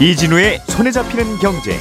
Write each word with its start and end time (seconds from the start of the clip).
이진우의 0.00 0.60
손에 0.68 0.92
잡히는 0.92 1.38
경제. 1.38 1.76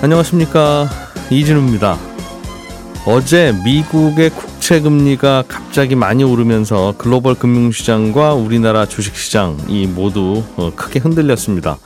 안녕하십니까 0.00 0.88
이진우입니다. 1.30 1.98
어제 3.06 3.52
미국의 3.64 4.30
국채 4.30 4.80
금리가 4.80 5.42
갑자기 5.72 5.94
많이 5.94 6.22
오르면서 6.22 6.92
글로벌 6.98 7.34
금융시장과 7.34 8.34
우리나라 8.34 8.84
주식시장이 8.84 9.86
모두 9.86 10.44
어, 10.56 10.70
크게 10.76 10.98
흔들렸습니다. 10.98 11.78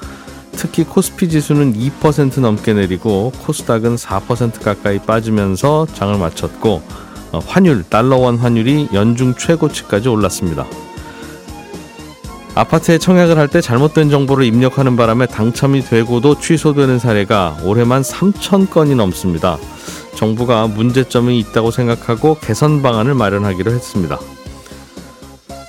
특히 0.56 0.82
코스피 0.82 1.28
지수는 1.28 1.72
2% 1.72 2.40
넘게 2.40 2.74
내리고 2.74 3.30
코스닥은 3.42 3.94
4% 3.94 4.60
가까이 4.60 4.98
빠지면서 4.98 5.86
장을 5.94 6.18
마쳤고 6.18 6.82
어, 7.30 7.38
환율 7.46 7.84
달러원 7.88 8.38
환율이 8.38 8.88
연중 8.92 9.36
최고치까지 9.36 10.08
올랐습니다. 10.08 10.66
아파트에 12.56 12.98
청약을 12.98 13.38
할 13.38 13.46
때 13.46 13.60
잘못된 13.60 14.10
정보를 14.10 14.46
입력하는 14.46 14.96
바람에 14.96 15.26
당첨이 15.26 15.82
되고도 15.82 16.40
취소되는 16.40 16.98
사례가 16.98 17.58
올해만 17.62 18.02
3천 18.02 18.68
건이 18.68 18.96
넘습니다. 18.96 19.58
정부가 20.16 20.66
문제점이 20.66 21.38
있다고 21.38 21.70
생각하고 21.70 22.36
개선 22.40 22.82
방안을 22.82 23.14
마련하기로 23.14 23.70
했습니다. 23.72 24.18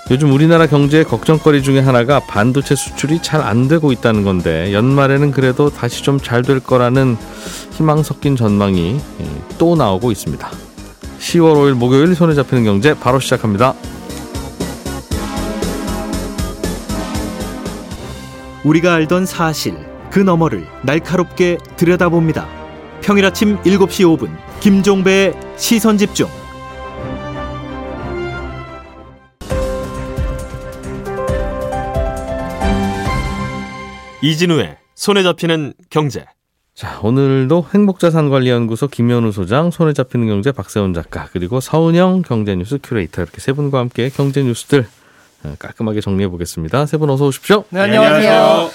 요즘 0.10 0.32
우리나라 0.32 0.68
경제의 0.68 1.04
걱정거리 1.04 1.62
중에 1.62 1.80
하나가 1.80 2.22
반도체 2.22 2.76
수출이 2.76 3.22
잘 3.22 3.42
안 3.42 3.68
되고 3.68 3.92
있다는 3.92 4.23
건데 4.23 4.72
연말에는 4.73 5.31
그래도 5.31 5.70
다시 5.70 6.02
좀 6.02 6.20
잘 6.20 6.44
될 6.44 6.62
거라는 6.62 7.17
희망 7.73 8.04
섞인 8.04 8.36
전망이 8.38 9.00
또 9.58 9.76
나오고 9.76 10.12
있습니다. 10.12 10.50
10월 11.20 11.56
5일 11.56 11.73
목요일 11.73 12.16
손에 12.16 12.34
잡히는 12.36 12.64
경제 12.64 12.94
바로 12.98 13.20
시작합니다. 13.20 13.73
우리가 18.64 18.94
알던 18.95 19.26
사실 19.26 19.78
그 20.09 20.20
너머를 20.20 20.66
날카롭게 20.84 21.58
들여다봅니다. 21.76 22.48
평일 23.08 23.25
아침 23.25 23.55
7시 23.61 24.03
5분 24.17 24.30
김종배의 24.59 25.33
시선 25.55 25.97
집중. 25.97 26.27
이진우의 34.22 34.77
손에 34.95 35.23
잡히는 35.23 35.73
경제. 35.89 36.25
자, 36.73 36.99
오늘도 37.02 37.67
행복자산관리연구소 37.73 38.88
김현우 38.89 39.31
소장, 39.31 39.71
손에 39.71 39.94
잡히는 39.94 40.27
경제 40.27 40.52
박세훈 40.52 40.94
작가, 40.94 41.30
그리고 41.31 41.61
서은영 41.61 42.23
경제뉴스 42.23 42.77
큐레이터 42.83 43.21
이렇게 43.21 43.39
세 43.39 43.53
분과 43.53 43.80
함께 43.80 44.09
경제 44.09 44.44
뉴스들 44.44 44.86
어, 45.45 45.55
깔끔하게 45.59 46.02
정리해 46.02 46.27
보겠습니다. 46.27 46.86
세 46.86 46.97
분 46.97 47.09
어서 47.09 47.25
오십시오. 47.27 47.64
네, 47.69 47.80
안녕하세요. 47.80 48.69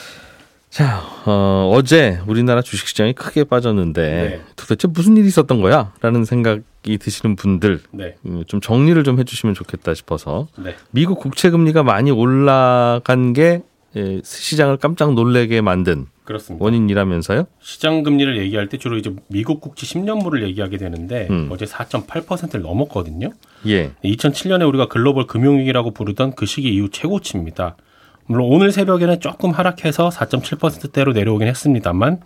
자, 0.72 1.02
어, 1.26 1.70
어제 1.74 2.18
우리나라 2.26 2.62
주식시장이 2.62 3.12
크게 3.12 3.44
빠졌는데 3.44 4.02
네. 4.02 4.40
도대체 4.56 4.88
무슨 4.88 5.18
일이 5.18 5.28
있었던 5.28 5.60
거야? 5.60 5.92
라는 6.00 6.24
생각이 6.24 6.96
드시는 6.96 7.36
분들 7.36 7.80
네. 7.90 8.14
음, 8.24 8.42
좀 8.46 8.58
정리를 8.58 9.04
좀 9.04 9.18
해주시면 9.18 9.54
좋겠다 9.54 9.92
싶어서 9.92 10.48
네. 10.56 10.74
미국 10.90 11.20
국채 11.20 11.50
금리가 11.50 11.82
많이 11.82 12.10
올라간 12.10 13.34
게 13.34 13.60
예, 13.96 14.22
시장을 14.24 14.78
깜짝 14.78 15.12
놀래게 15.12 15.60
만든 15.60 16.06
그렇습니다. 16.24 16.64
원인이라면서요? 16.64 17.44
시장 17.60 18.02
금리를 18.02 18.38
얘기할 18.38 18.70
때 18.70 18.78
주로 18.78 18.96
이제 18.96 19.14
미국 19.28 19.60
국채 19.60 19.84
10년물을 19.84 20.42
얘기하게 20.42 20.78
되는데 20.78 21.28
음. 21.28 21.50
어제 21.52 21.66
4.8%를 21.66 22.62
넘었거든요. 22.62 23.28
예. 23.66 23.90
2007년에 24.02 24.66
우리가 24.66 24.88
글로벌 24.88 25.26
금융위기라고 25.26 25.90
부르던 25.90 26.34
그 26.34 26.46
시기 26.46 26.72
이후 26.74 26.88
최고치입니다. 26.88 27.76
물론 28.26 28.48
오늘 28.50 28.72
새벽에는 28.72 29.20
조금 29.20 29.50
하락해서 29.50 30.08
4.7%대로 30.08 31.12
내려오긴 31.12 31.48
했습니다만 31.48 32.20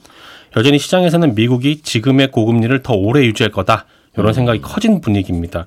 여전히 0.57 0.79
시장에서는 0.79 1.35
미국이 1.35 1.81
지금의 1.83 2.31
고금리를 2.31 2.83
더 2.83 2.95
오래 2.95 3.25
유지할 3.25 3.51
거다 3.51 3.87
이런 4.17 4.33
생각이 4.33 4.61
커진 4.61 5.01
분위기입니다. 5.01 5.67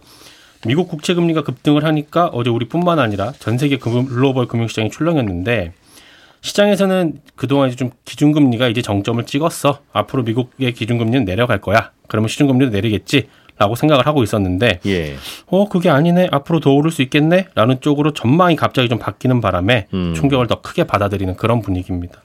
미국 0.66 0.88
국채 0.88 1.13
금리가 1.13 1.44
급등을 1.44 1.84
하니까 1.85 2.28
어제 2.28 2.50
우리뿐만 2.50 3.00
아니라 3.00 3.31
전 3.40 3.57
세계 3.57 3.78
금- 3.78 4.06
글로벌 4.06 4.47
금융시장이 4.47 4.90
출렁였는데 4.90 5.73
시장에서는 6.41 7.19
그동안 7.35 7.67
이제 7.67 7.75
좀 7.75 7.91
기준금리가 8.06 8.69
이제 8.69 8.81
정점을 8.81 9.25
찍었어. 9.25 9.79
앞으로 9.91 10.23
미국의 10.23 10.73
기준금리는 10.73 11.25
내려갈 11.25 11.59
거야. 11.59 11.91
그러면 12.07 12.29
시중금리도 12.29 12.72
내리겠지. 12.72 13.28
라고 13.59 13.75
생각을 13.75 14.08
하고 14.08 14.24
있었는데, 14.24 14.80
예. 14.88 15.16
어, 15.47 15.70
그게 15.70 15.90
아니네. 15.90 16.30
앞으로 16.31 16.59
더 16.59 16.72
오를 16.72 16.90
수 16.90 17.02
있겠네. 17.03 17.50
라는 17.53 17.80
쪽으로 17.81 18.14
전망이 18.14 18.56
갑자기 18.56 18.90
좀 18.90 18.97
바뀌는 18.97 19.42
바람에 19.42 19.88
음. 19.94 20.14
충격을 20.16 20.47
더 20.47 20.62
크게 20.62 20.86
받아들이는 20.86 21.36
그런 21.36 21.62
분위기입니다. 21.62 22.24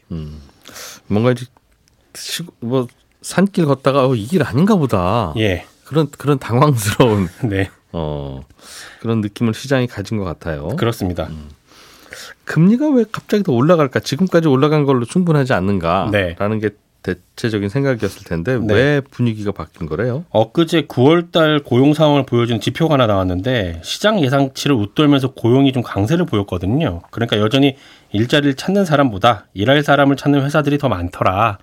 뭔가 1.08 1.32
이제 1.32 1.44
시, 2.14 2.42
뭐 2.60 2.86
산길 3.22 3.66
걷다가 3.66 4.06
어, 4.06 4.14
이길 4.14 4.42
아닌가 4.44 4.76
보다. 4.76 5.34
예. 5.36 5.66
그런 5.84 6.08
그런 6.10 6.38
당황스러운 6.38 7.28
네. 7.44 7.70
어 7.92 8.40
그런 9.00 9.20
느낌을 9.20 9.54
시장이 9.54 9.86
가진 9.86 10.18
것 10.18 10.24
같아요. 10.24 10.68
그렇습니다. 10.76 11.28
금리가 12.44 12.88
왜 12.90 13.04
갑자기 13.10 13.42
더 13.42 13.52
올라갈까? 13.52 14.00
지금까지 14.00 14.48
올라간 14.48 14.84
걸로 14.84 15.04
충분하지 15.04 15.52
않는가라는 15.52 16.10
네. 16.10 16.60
게 16.60 16.70
대체적인 17.04 17.68
생각이었을 17.68 18.24
텐데 18.24 18.58
네. 18.58 18.74
왜 18.74 19.00
분위기가 19.00 19.52
바뀐 19.52 19.86
거래요? 19.86 20.24
엊그제 20.30 20.82
9월달 20.82 21.62
고용 21.62 21.92
상황을 21.92 22.24
보여주는 22.24 22.60
지표가 22.60 22.94
하나 22.94 23.06
나왔는데 23.06 23.80
시장 23.84 24.22
예상치를 24.22 24.74
웃돌면서 24.74 25.32
고용이 25.32 25.72
좀 25.72 25.82
강세를 25.82 26.24
보였거든요. 26.24 27.02
그러니까 27.10 27.38
여전히 27.38 27.76
일자리를 28.12 28.54
찾는 28.54 28.86
사람보다 28.86 29.46
일할 29.52 29.82
사람을 29.82 30.16
찾는 30.16 30.42
회사들이 30.42 30.78
더 30.78 30.88
많더라. 30.88 31.58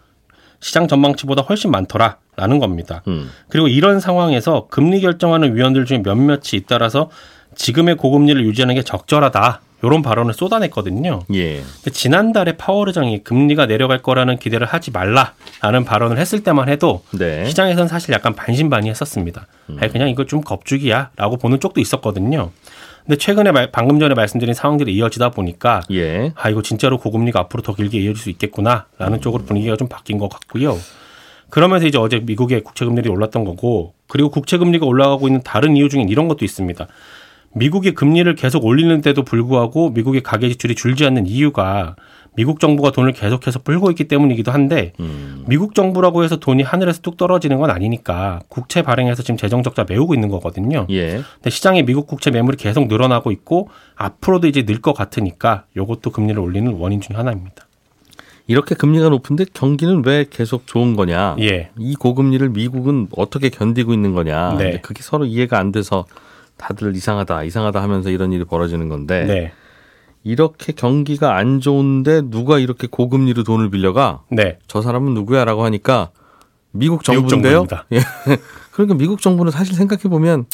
시장 0.59 0.87
전망치보다 0.87 1.41
훨씬 1.41 1.71
많더라. 1.71 2.17
라는 2.37 2.59
겁니다. 2.59 3.03
음. 3.07 3.29
그리고 3.49 3.67
이런 3.67 3.99
상황에서 3.99 4.67
금리 4.69 5.01
결정하는 5.01 5.55
위원들 5.55 5.85
중에 5.85 5.97
몇몇이 5.99 6.53
잇따라서 6.53 7.09
지금의 7.55 7.97
고금리를 7.97 8.43
유지하는 8.45 8.75
게 8.75 8.83
적절하다. 8.83 9.61
이런 9.83 10.01
발언을 10.01 10.33
쏟아냈거든요. 10.33 11.21
예. 11.33 11.61
지난달에 11.91 12.57
파월 12.57 12.87
의장이 12.89 13.23
금리가 13.23 13.65
내려갈 13.65 14.01
거라는 14.01 14.37
기대를 14.37 14.67
하지 14.67 14.91
말라라는 14.91 15.85
발언을 15.85 16.17
했을 16.17 16.43
때만 16.43 16.69
해도 16.69 17.03
네. 17.17 17.45
시장에서는 17.45 17.87
사실 17.87 18.13
약간 18.13 18.33
반신반의했었습니다. 18.35 19.47
아니, 19.79 19.91
그냥 19.91 20.09
이거 20.09 20.25
좀 20.25 20.41
겁주기야라고 20.41 21.37
보는 21.37 21.59
쪽도 21.59 21.81
있었거든요. 21.81 22.51
근데 23.05 23.17
최근에 23.17 23.51
말- 23.51 23.71
방금 23.71 23.99
전에 23.99 24.13
말씀드린 24.13 24.53
상황들이 24.53 24.93
이어지다 24.93 25.29
보니까 25.31 25.81
예. 25.91 26.31
아 26.35 26.49
이거 26.49 26.61
진짜로 26.61 26.99
고금리가 26.99 27.39
앞으로 27.41 27.63
더 27.63 27.73
길게 27.73 27.97
이어질 27.99 28.15
수 28.21 28.29
있겠구나라는 28.29 29.21
쪽으로 29.21 29.43
분위기가 29.45 29.75
좀 29.75 29.87
바뀐 29.87 30.19
것 30.19 30.29
같고요. 30.29 30.77
그러면서 31.49 31.87
이제 31.87 31.97
어제 31.97 32.19
미국의 32.19 32.63
국채 32.63 32.85
금리가 32.85 33.09
올랐던 33.09 33.43
거고 33.43 33.93
그리고 34.07 34.29
국채 34.29 34.57
금리가 34.57 34.85
올라가고 34.85 35.27
있는 35.27 35.41
다른 35.43 35.75
이유 35.75 35.89
중엔 35.89 36.09
이런 36.09 36.27
것도 36.27 36.45
있습니다. 36.45 36.87
미국이 37.53 37.93
금리를 37.93 38.33
계속 38.35 38.65
올리는데도 38.65 39.23
불구하고 39.23 39.89
미국의 39.89 40.21
가계 40.21 40.47
지출이 40.49 40.75
줄지 40.75 41.05
않는 41.05 41.27
이유가 41.27 41.95
미국 42.35 42.61
정부가 42.61 42.91
돈을 42.91 43.11
계속해서 43.11 43.59
풀고 43.59 43.89
있기 43.91 44.05
때문이기도 44.05 44.51
한데 44.53 44.93
음. 45.01 45.43
미국 45.47 45.75
정부라고 45.75 46.23
해서 46.23 46.37
돈이 46.37 46.63
하늘에서 46.63 47.01
뚝 47.01 47.17
떨어지는 47.17 47.57
건 47.59 47.69
아니니까 47.69 48.39
국채 48.47 48.81
발행해서 48.83 49.21
지금 49.21 49.35
재정 49.35 49.63
적자 49.63 49.85
메우고 49.87 50.13
있는 50.13 50.29
거거든요. 50.29 50.87
예. 50.91 51.21
근데 51.35 51.49
시장에 51.49 51.83
미국 51.83 52.07
국채 52.07 52.31
매물이 52.31 52.55
계속 52.55 52.87
늘어나고 52.87 53.31
있고 53.31 53.67
앞으로도 53.95 54.47
이제 54.47 54.63
늘 54.65 54.81
것 54.81 54.93
같으니까 54.93 55.65
이것도 55.75 56.09
금리를 56.11 56.39
올리는 56.39 56.71
원인 56.73 57.01
중에 57.01 57.15
하나입니다. 57.17 57.67
이렇게 58.47 58.73
금리가 58.75 59.09
높은데 59.09 59.45
경기는 59.53 60.01
왜 60.05 60.25
계속 60.29 60.65
좋은 60.65 60.95
거냐? 60.95 61.35
예. 61.41 61.69
이 61.77 61.95
고금리를 61.95 62.49
미국은 62.49 63.09
어떻게 63.15 63.49
견디고 63.49 63.93
있는 63.93 64.13
거냐? 64.13 64.55
네. 64.57 64.79
그게 64.81 65.03
서로 65.03 65.25
이해가 65.25 65.59
안 65.59 65.71
돼서 65.71 66.05
다들 66.61 66.95
이상하다, 66.95 67.43
이상하다 67.43 67.81
하면서 67.81 68.11
이런 68.11 68.31
일이 68.31 68.45
벌어지는 68.45 68.87
건데 68.87 69.25
네. 69.25 69.51
이렇게 70.23 70.71
경기가 70.71 71.35
안 71.35 71.59
좋은데 71.59 72.21
누가 72.29 72.59
이렇게 72.59 72.87
고금리로 72.87 73.43
돈을 73.43 73.71
빌려가? 73.71 74.21
네. 74.29 74.59
저 74.67 74.81
사람은 74.81 75.15
누구야라고 75.15 75.65
하니까 75.65 76.11
미국 76.71 76.99
미국 76.99 77.03
정부인데요. 77.03 77.65
정부입니다. 77.67 77.85
예. 77.93 77.99
그러니까 78.71 78.95
미국 78.95 79.21
정부는 79.21 79.51
사실 79.51 79.73
생각해 79.73 80.03
보면 80.03 80.45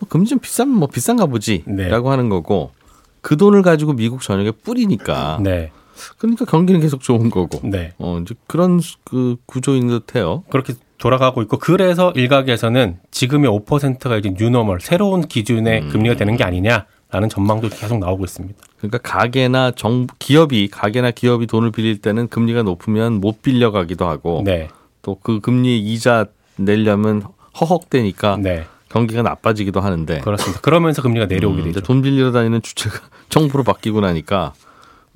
뭐 0.00 0.08
금리 0.08 0.26
좀 0.26 0.40
비싸면 0.40 0.74
뭐 0.74 0.88
비싼가 0.88 1.26
보지라고 1.26 1.72
네. 1.74 2.10
하는 2.10 2.28
거고 2.28 2.72
그 3.20 3.36
돈을 3.36 3.62
가지고 3.62 3.92
미국 3.92 4.22
전역에 4.22 4.50
뿌리니까 4.50 5.38
네. 5.40 5.70
그러니까 6.18 6.44
경기는 6.44 6.80
계속 6.80 7.00
좋은 7.02 7.30
거고 7.30 7.60
네. 7.62 7.92
어 7.98 8.18
이제 8.20 8.34
그런 8.48 8.80
그 9.04 9.36
구조인 9.46 9.86
듯해요. 9.86 10.42
그렇게 10.50 10.74
돌아가고 10.98 11.42
있고 11.42 11.58
그래서 11.58 12.12
일각에서는 12.14 12.98
지금의 13.10 13.50
5%가 13.50 14.16
이제 14.16 14.32
뉴노멀 14.36 14.80
새로운 14.80 15.26
기준의 15.26 15.88
금리가 15.88 16.16
되는 16.16 16.36
게 16.36 16.44
아니냐라는 16.44 16.86
라는 17.10 17.28
전망도 17.28 17.68
계속 17.68 17.98
나오고 17.98 18.24
있습니다. 18.24 18.58
그러니까 18.78 18.98
가게나 18.98 19.72
정 19.72 20.06
기업이 20.18 20.68
가게나 20.68 21.10
기업이 21.10 21.46
돈을 21.46 21.70
빌릴 21.70 21.98
때는 21.98 22.28
금리가 22.28 22.62
높으면 22.62 23.20
못 23.20 23.42
빌려가기도 23.42 24.06
하고 24.06 24.42
네. 24.44 24.68
또그 25.02 25.40
금리 25.40 25.78
이자 25.78 26.26
내려면 26.56 27.22
허헉대니까 27.60 28.38
네. 28.42 28.64
경기가 28.88 29.22
나빠지기도 29.22 29.80
하는데 29.80 30.20
그렇습니다. 30.20 30.60
그러면서 30.60 31.02
금리가 31.02 31.26
내려오게 31.26 31.62
음, 31.62 31.64
되죠. 31.66 31.80
돈 31.80 32.02
빌리러 32.02 32.32
다니는 32.32 32.62
주체가 32.62 32.98
정부로 33.28 33.62
바뀌고 33.62 34.00
나니까 34.00 34.54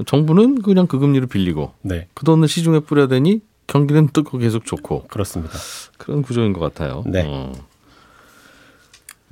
정부는 0.07 0.63
그냥 0.63 0.87
그 0.87 0.99
금리를 0.99 1.27
빌리고 1.27 1.73
네. 1.83 2.07
그 2.15 2.25
돈을 2.25 2.49
시중에 2.49 2.81
뿌려대니 2.81 3.41
경기는 3.67 4.09
뜨고 4.09 4.39
계속 4.39 4.65
좋고 4.65 5.05
그렇습니다. 5.09 5.55
그런 5.99 6.23
구조인 6.23 6.53
것 6.53 6.61
같아요. 6.61 7.05
네. 7.07 7.25
어. 7.27 7.53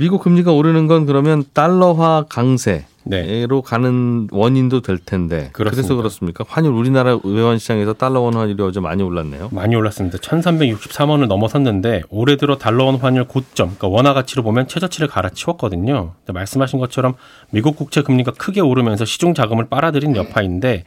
미국 0.00 0.22
금리가 0.22 0.52
오르는 0.52 0.86
건 0.86 1.06
그러면 1.06 1.42
달러화 1.52 2.26
강세로 2.28 2.84
네. 3.02 3.46
가는 3.64 4.28
원인도 4.30 4.80
될 4.80 4.98
텐데 4.98 5.50
그래서 5.52 5.74
그렇습니다. 5.74 5.96
그렇습니까? 5.96 6.44
환율 6.46 6.72
우리나라 6.72 7.18
외환 7.24 7.58
시장에서 7.58 7.94
달러 7.94 8.20
원 8.20 8.34
환율이 8.34 8.62
어제 8.62 8.78
많이 8.78 9.02
올랐네요. 9.02 9.48
많이 9.50 9.74
올랐습니다. 9.74 10.18
1363원을 10.18 11.26
넘어섰는데 11.26 12.02
올해 12.10 12.36
들어 12.36 12.58
달러 12.58 12.84
원 12.84 12.94
환율 12.94 13.24
고점, 13.24 13.74
그러니까 13.76 13.88
원화 13.88 14.14
가치로 14.14 14.44
보면 14.44 14.68
최저치를 14.68 15.08
갈아치웠거든요. 15.08 16.12
말씀하신 16.28 16.78
것처럼 16.78 17.14
미국 17.50 17.74
국채 17.74 18.02
금리가 18.02 18.32
크게 18.38 18.60
오르면서 18.60 19.04
시중 19.04 19.34
자금을 19.34 19.68
빨아들인 19.68 20.14
여파인데 20.14 20.84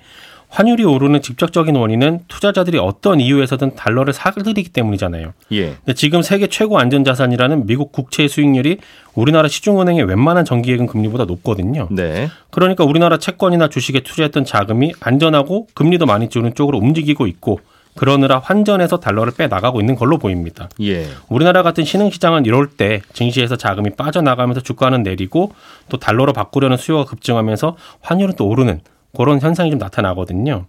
환율이 0.51 0.83
오르는 0.83 1.21
직접적인 1.21 1.77
원인은 1.77 2.25
투자자들이 2.27 2.77
어떤 2.77 3.21
이유에서든 3.21 3.75
달러를 3.75 4.11
사들이기 4.13 4.69
때문이잖아요. 4.69 5.33
예. 5.53 5.65
근데 5.77 5.93
지금 5.95 6.21
세계 6.21 6.47
최고 6.47 6.77
안전자산이라는 6.77 7.65
미국 7.65 7.93
국채 7.93 8.27
수익률이 8.27 8.79
우리나라 9.15 9.47
시중은행의 9.47 10.03
웬만한 10.03 10.43
정기예금 10.43 10.87
금리보다 10.87 11.23
높거든요. 11.23 11.87
네. 11.89 12.29
그러니까 12.49 12.83
우리나라 12.83 13.17
채권이나 13.17 13.69
주식에 13.69 14.01
투자했던 14.01 14.43
자금이 14.43 14.93
안전하고 14.99 15.67
금리도 15.73 16.05
많이 16.05 16.27
주는 16.27 16.53
쪽으로 16.53 16.79
움직이고 16.79 17.27
있고 17.27 17.61
그러느라 17.95 18.39
환전에서 18.39 18.99
달러를 18.99 19.33
빼 19.33 19.47
나가고 19.47 19.79
있는 19.79 19.95
걸로 19.95 20.17
보입니다. 20.17 20.67
예. 20.81 21.07
우리나라 21.29 21.63
같은 21.63 21.85
신흥시장은 21.85 22.45
이럴 22.45 22.67
때 22.67 23.01
증시에서 23.13 23.55
자금이 23.55 23.91
빠져나가면서 23.91 24.59
주가는 24.59 25.01
내리고 25.01 25.53
또 25.87 25.97
달러로 25.97 26.33
바꾸려는 26.33 26.75
수요가 26.75 27.05
급증하면서 27.05 27.77
환율은 28.01 28.35
또 28.35 28.47
오르는 28.47 28.81
그런 29.15 29.39
현상이 29.39 29.69
좀 29.69 29.79
나타나거든요. 29.79 30.65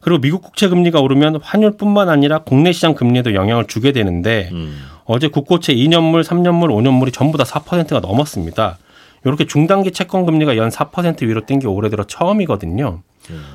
그리고 0.00 0.20
미국 0.20 0.42
국채 0.42 0.68
금리가 0.68 1.00
오르면 1.00 1.40
환율뿐만 1.42 2.08
아니라 2.08 2.38
국내 2.40 2.72
시장 2.72 2.94
금리에도 2.94 3.34
영향을 3.34 3.66
주게 3.66 3.92
되는데 3.92 4.48
음. 4.52 4.76
어제 5.04 5.28
국고채 5.28 5.74
2년물, 5.74 6.24
3년물, 6.24 6.68
5년물이 6.68 7.12
전부 7.12 7.38
다 7.38 7.44
4%가 7.44 8.00
넘었습니다. 8.00 8.78
이렇게 9.24 9.46
중단기 9.46 9.92
채권 9.92 10.26
금리가 10.26 10.56
연 10.56 10.68
4% 10.70 11.22
위로 11.22 11.46
뛴 11.46 11.60
게 11.60 11.68
올해 11.68 11.88
들어 11.90 12.02
처음이거든요. 12.04 13.02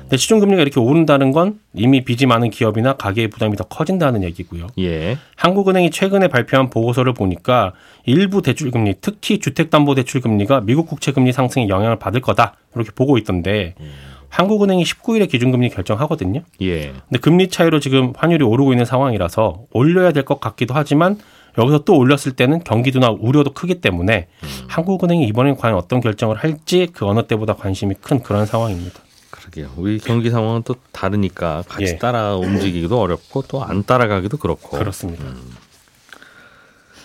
근데 0.00 0.16
시중 0.16 0.40
금리가 0.40 0.62
이렇게 0.62 0.80
오른다는 0.80 1.30
건 1.30 1.58
이미 1.74 2.02
빚이 2.02 2.24
많은 2.24 2.48
기업이나 2.48 2.94
가계의 2.96 3.28
부담이 3.28 3.54
더 3.56 3.64
커진다는 3.64 4.22
얘기고요. 4.24 4.68
예. 4.78 5.18
한국은행이 5.36 5.90
최근에 5.90 6.28
발표한 6.28 6.70
보고서를 6.70 7.12
보니까 7.12 7.74
일부 8.06 8.40
대출 8.40 8.70
금리, 8.70 8.94
특히 9.02 9.38
주택담보대출 9.40 10.22
금리가 10.22 10.62
미국 10.62 10.86
국채 10.86 11.12
금리 11.12 11.32
상승에 11.32 11.68
영향을 11.68 11.98
받을 11.98 12.22
거다 12.22 12.54
이렇게 12.74 12.90
보고 12.94 13.18
있던데 13.18 13.74
한국은행이 14.28 14.84
19일에 14.84 15.28
기준금리 15.28 15.70
결정하거든요. 15.70 16.42
예. 16.60 16.92
근데 17.08 17.18
금리 17.20 17.48
차이로 17.48 17.80
지금 17.80 18.12
환율이 18.16 18.44
오르고 18.44 18.72
있는 18.72 18.84
상황이라서 18.84 19.62
올려야 19.72 20.12
될 20.12 20.24
것 20.24 20.40
같기도 20.40 20.74
하지만 20.74 21.18
여기서 21.56 21.78
또 21.84 21.96
올렸을 21.96 22.32
때는 22.36 22.62
경기도나 22.62 23.10
우려도 23.10 23.52
크기 23.54 23.80
때문에 23.80 24.28
한국은행이 24.68 25.26
이번에 25.26 25.54
과연 25.54 25.76
어떤 25.76 26.00
결정을 26.00 26.36
할지 26.36 26.88
그 26.92 27.06
어느 27.06 27.26
때보다 27.26 27.54
관심이 27.54 27.94
큰 28.00 28.22
그런 28.22 28.46
상황입니다. 28.46 29.00
그러게요. 29.30 29.70
우리 29.76 29.98
경기 29.98 30.30
상황은 30.30 30.62
또 30.64 30.76
다르니까 30.92 31.64
같이 31.66 31.84
예. 31.94 31.96
따라 31.98 32.36
움직이기도 32.36 33.00
어렵고 33.00 33.42
또 33.48 33.62
안 33.64 33.82
따라가기도 33.82 34.36
그렇고. 34.36 34.78
그렇습니다. 34.78 35.24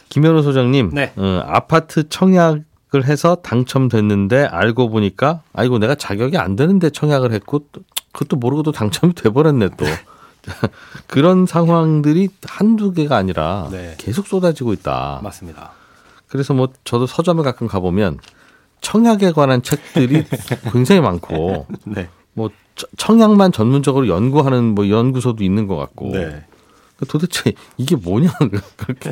김현우 0.10 0.44
소장님, 0.44 0.92
네. 0.94 1.12
어, 1.16 1.44
아파트 1.48 2.08
청약 2.10 2.60
을 2.96 3.06
해서 3.06 3.36
당첨됐는데 3.36 4.46
알고 4.46 4.90
보니까 4.90 5.42
아이고 5.54 5.80
내가 5.80 5.96
자격이 5.96 6.38
안 6.38 6.56
되는데 6.56 6.92
청약을 6.92 7.32
했고 7.32 7.66
또 7.72 7.82
그것도 8.12 8.36
모르고 8.38 8.62
또 8.62 8.72
당첨이 8.72 9.14
돼버렸네 9.16 9.70
또. 9.78 9.86
그런 11.08 11.46
상황들이 11.46 12.30
한두 12.44 12.92
개가 12.92 13.16
아니라 13.16 13.68
네. 13.72 13.96
계속 13.98 14.28
쏟아지고 14.28 14.74
있다. 14.74 15.22
맞습니다. 15.24 15.72
그래서 16.28 16.54
뭐 16.54 16.68
저도 16.84 17.08
서점에 17.08 17.42
가끔 17.44 17.68
가보면 17.68 18.20
청약에 18.82 19.32
관한 19.32 19.64
책들이 19.64 20.24
굉장히 20.72 21.02
많고 21.02 21.66
네. 21.86 22.10
뭐 22.34 22.50
처- 22.76 22.88
청약만 22.98 23.52
전문적으로 23.54 24.08
연구하는 24.08 24.76
뭐 24.76 24.90
연구소도 24.90 25.44
있는 25.44 25.66
것 25.68 25.78
같고 25.78 26.10
네. 26.12 26.46
도대체 27.08 27.54
이게 27.78 27.96
뭐냐 27.96 28.30
그렇게 28.78 29.12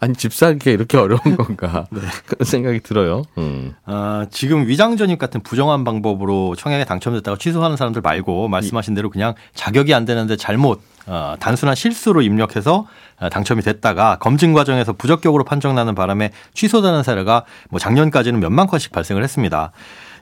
아니 0.00 0.14
집 0.14 0.32
살기가 0.32 0.70
이렇게 0.70 0.98
어려운 0.98 1.36
건가 1.36 1.86
그런 2.26 2.44
생각이 2.44 2.80
들어요. 2.80 3.24
음. 3.38 3.74
아, 3.84 4.26
지금 4.30 4.66
위장 4.66 4.96
전입 4.96 5.18
같은 5.18 5.42
부정한 5.42 5.84
방법으로 5.84 6.56
청약에 6.56 6.84
당첨됐다가 6.84 7.36
취소하는 7.38 7.76
사람들 7.76 8.02
말고 8.02 8.48
말씀하신 8.48 8.94
대로 8.94 9.10
그냥 9.10 9.34
자격이 9.54 9.94
안 9.94 10.04
되는데 10.04 10.36
잘못 10.36 10.80
어, 11.06 11.34
단순한 11.40 11.74
실수로 11.74 12.22
입력해서 12.22 12.86
어, 13.18 13.28
당첨이 13.28 13.62
됐다가 13.62 14.18
검증 14.18 14.52
과정에서 14.52 14.92
부적격으로 14.92 15.44
판정나는 15.44 15.94
바람에 15.94 16.30
취소되는 16.54 17.02
사례가 17.02 17.44
뭐 17.70 17.80
작년까지는 17.80 18.40
몇만 18.40 18.66
건씩 18.66 18.92
발생을 18.92 19.22
했습니다. 19.22 19.72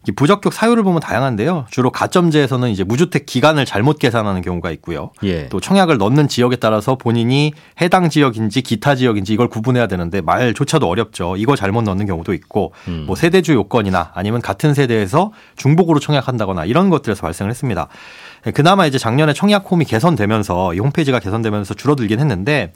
이 0.08 0.12
부적격 0.12 0.54
사유를 0.54 0.82
보면 0.82 1.00
다양한데요. 1.00 1.66
주로 1.70 1.90
가점제에서는 1.90 2.70
이제 2.70 2.84
무주택 2.84 3.26
기간을 3.26 3.66
잘못 3.66 3.98
계산하는 3.98 4.40
경우가 4.40 4.70
있고요. 4.72 5.10
예. 5.24 5.48
또 5.48 5.60
청약을 5.60 5.98
넣는 5.98 6.26
지역에 6.26 6.56
따라서 6.56 6.94
본인이 6.96 7.52
해당 7.82 8.08
지역인지 8.08 8.62
기타 8.62 8.94
지역인지 8.94 9.34
이걸 9.34 9.48
구분해야 9.48 9.88
되는데 9.88 10.22
말조차도 10.22 10.88
어렵죠. 10.88 11.36
이거 11.36 11.54
잘못 11.54 11.82
넣는 11.82 12.06
경우도 12.06 12.32
있고 12.32 12.72
음. 12.88 13.04
뭐 13.06 13.14
세대주 13.14 13.52
요건이나 13.52 14.12
아니면 14.14 14.40
같은 14.40 14.72
세대에서 14.72 15.32
중복으로 15.56 16.00
청약한다거나 16.00 16.64
이런 16.64 16.88
것들에서 16.88 17.20
발생을 17.20 17.50
했습니다. 17.50 17.88
그나마 18.54 18.86
이제 18.86 18.96
작년에 18.96 19.34
청약 19.34 19.70
홈이 19.70 19.84
개선되면서 19.84 20.74
이 20.74 20.78
홈페이지가 20.78 21.18
개선되면서 21.18 21.74
줄어들긴 21.74 22.20
했는데 22.20 22.72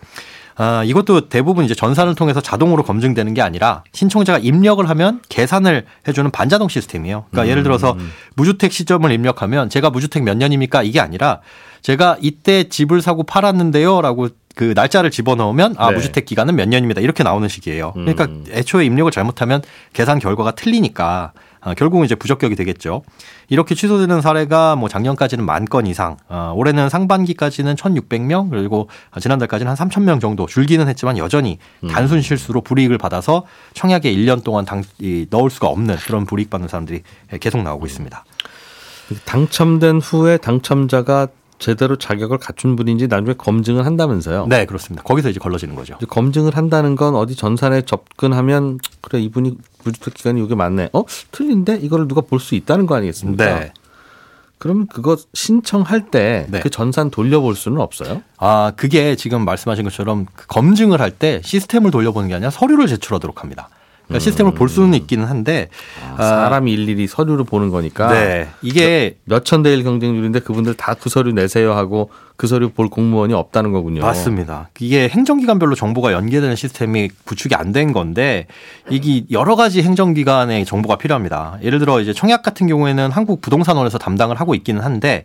아, 0.57 0.85
이것도 0.85 1.29
대부분 1.29 1.65
이제 1.65 1.75
전산을 1.75 2.15
통해서 2.15 2.41
자동으로 2.41 2.83
검증되는 2.85 3.35
게 3.35 3.43
아니라 3.43 3.83
신청자가 3.93 4.39
입력을 4.39 4.89
하면 4.89 5.21
계산을 5.29 5.85
해주는 6.07 6.31
반자동 6.31 6.69
시스템이에요. 6.69 7.27
그러니까 7.31 7.51
예를 7.51 7.63
들어서 7.63 7.97
무주택 8.37 8.73
시점을 8.73 9.11
입력하면 9.11 9.69
제가 9.69 9.91
무주택 9.91 10.23
몇 10.23 10.37
년입니까? 10.37 10.83
이게 10.83 11.01
아니라 11.01 11.41
제가 11.83 12.17
이때 12.21 12.65
집을 12.65 13.03
사고 13.03 13.25
팔았는데요라고 13.25 14.29
그 14.55 14.73
날짜를 14.75 15.11
집어넣으면 15.11 15.75
아 15.79 15.91
네. 15.91 15.97
무주택 15.97 16.25
기간은 16.25 16.55
몇 16.55 16.69
년입니다 16.69 17.01
이렇게 17.01 17.25
나오는 17.25 17.49
식이에요. 17.49 17.93
그러니까 17.93 18.27
음. 18.27 18.45
애초에 18.51 18.85
입력을 18.85 19.11
잘못하면 19.11 19.63
계산 19.93 20.19
결과가 20.19 20.53
틀리니까 20.53 21.33
아, 21.65 21.73
결국은 21.75 22.05
이제 22.05 22.15
부적격이 22.15 22.55
되겠죠. 22.57 23.03
이렇게 23.49 23.75
취소되는 23.75 24.21
사례가 24.21 24.77
뭐 24.77 24.89
작년까지는 24.89 25.45
만 25.45 25.65
건 25.65 25.87
이상, 25.87 26.19
아, 26.29 26.53
올해는 26.55 26.91
상반기까지는 26.91 27.75
1,600명 27.77 28.51
그리고 28.51 28.89
지난달까지는 29.19 29.73
한 29.75 29.89
3,000명 29.89 30.21
정도 30.21 30.47
줄기는 30.47 30.87
했지만 30.87 31.17
여전히 31.17 31.59
단순 31.91 32.21
실수로 32.21 32.61
불이익을 32.61 32.99
받아서 32.99 33.45
청약에 33.73 34.15
1년 34.15 34.45
동안 34.45 34.67
당, 34.67 34.83
이, 34.99 35.27
넣을 35.31 35.49
수가 35.49 35.69
없는 35.69 35.97
그런 35.97 36.27
불이익 36.27 36.51
받는 36.51 36.69
사람들이 36.69 37.03
계속 37.41 37.63
나오고 37.63 37.87
있습니다. 37.87 38.25
당첨된 39.25 40.01
후에 40.01 40.37
당첨자가 40.37 41.29
제대로 41.65 41.97
자격을 41.97 42.37
갖춘 42.37 42.77
분인지 42.77 43.07
나중에 43.09 43.33
검증을 43.39 43.87
한다면서요. 43.87 44.49
네, 44.51 44.67
그렇습니다. 44.67 45.03
거기서 45.03 45.31
이제 45.31 45.41
걸러지는 45.41 45.75
거죠. 45.75 45.95
이제 45.97 46.05
검증을 46.05 46.55
한다는 46.59 46.95
건 46.95 47.15
어디 47.15 47.35
전산에 47.35 47.81
접근하면 47.83 48.79
그래 49.01 49.19
이분이 49.23 49.57
무주택 49.83 50.13
기간이 50.13 50.45
이게 50.45 50.55
맞네. 50.55 50.91
어 50.93 51.05
틀린데 51.33 51.77
이거를 51.77 52.07
누가 52.07 52.21
볼 52.21 52.39
수 52.39 52.55
있다는 52.55 52.85
거 52.85 52.97
아니겠습니까? 52.97 53.61
네. 53.61 53.73
그러면 54.59 54.87
그거 54.89 55.17
신청할 55.33 56.11
때그 56.11 56.51
네. 56.51 56.63
전산 56.71 57.09
돌려볼 57.11 57.55
수는 57.55 57.81
없어요? 57.81 58.23
아, 58.37 58.73
그게 58.77 59.17
지금 59.17 59.45
말씀하신 59.47 59.85
것처럼 59.85 60.27
그 60.35 60.47
검증을 60.47 61.01
할 61.01 61.11
때 61.13 61.41
시스템을 61.43 61.91
돌려보는 61.91 62.29
게 62.29 62.35
아니라 62.35 62.51
서류를 62.51 62.87
제출하도록 62.89 63.43
합니다. 63.43 63.71
그러니까 64.07 64.19
시스템을 64.23 64.53
볼 64.53 64.69
수는 64.69 64.95
있기는 64.95 65.25
한데 65.25 65.69
아, 66.17 66.23
사람이 66.23 66.71
일일이 66.73 67.07
서류를 67.07 67.45
보는 67.45 67.71
거니까 67.71 68.13
네. 68.13 68.49
이게 68.63 69.17
몇천 69.25 69.63
대 69.63 69.73
일 69.75 69.83
경쟁률인데 69.83 70.41
그분들 70.41 70.75
다 70.75 70.95
그 70.95 71.09
서류 71.09 71.33
내세요 71.33 71.73
하고 71.73 72.11
그 72.37 72.47
서류 72.47 72.71
볼 72.71 72.89
공무원이 72.89 73.33
없다는 73.35 73.73
거군요. 73.73 74.03
맞습니다. 74.03 74.69
이게 74.81 75.09
행정기관별로 75.09 75.75
정보가 75.75 76.13
연계되는 76.13 76.55
시스템이 76.57 77.11
구축이 77.25 77.55
안 77.55 77.73
된 77.73 77.93
건데 77.93 78.47
이게 78.91 79.25
여러 79.31 79.57
가지 79.57 79.83
행정기관의 79.83 80.65
정보가 80.65 80.97
필요합니다. 80.97 81.59
예를 81.63 81.79
들어 81.79 82.01
이제 82.01 82.13
청약 82.13 82.43
같은 82.43 82.67
경우에는 82.67 83.11
한국 83.11 83.41
부동산원에서 83.41 83.99
담당을 83.99 84.39
하고 84.39 84.55
있기는 84.55 84.81
한데 84.83 85.25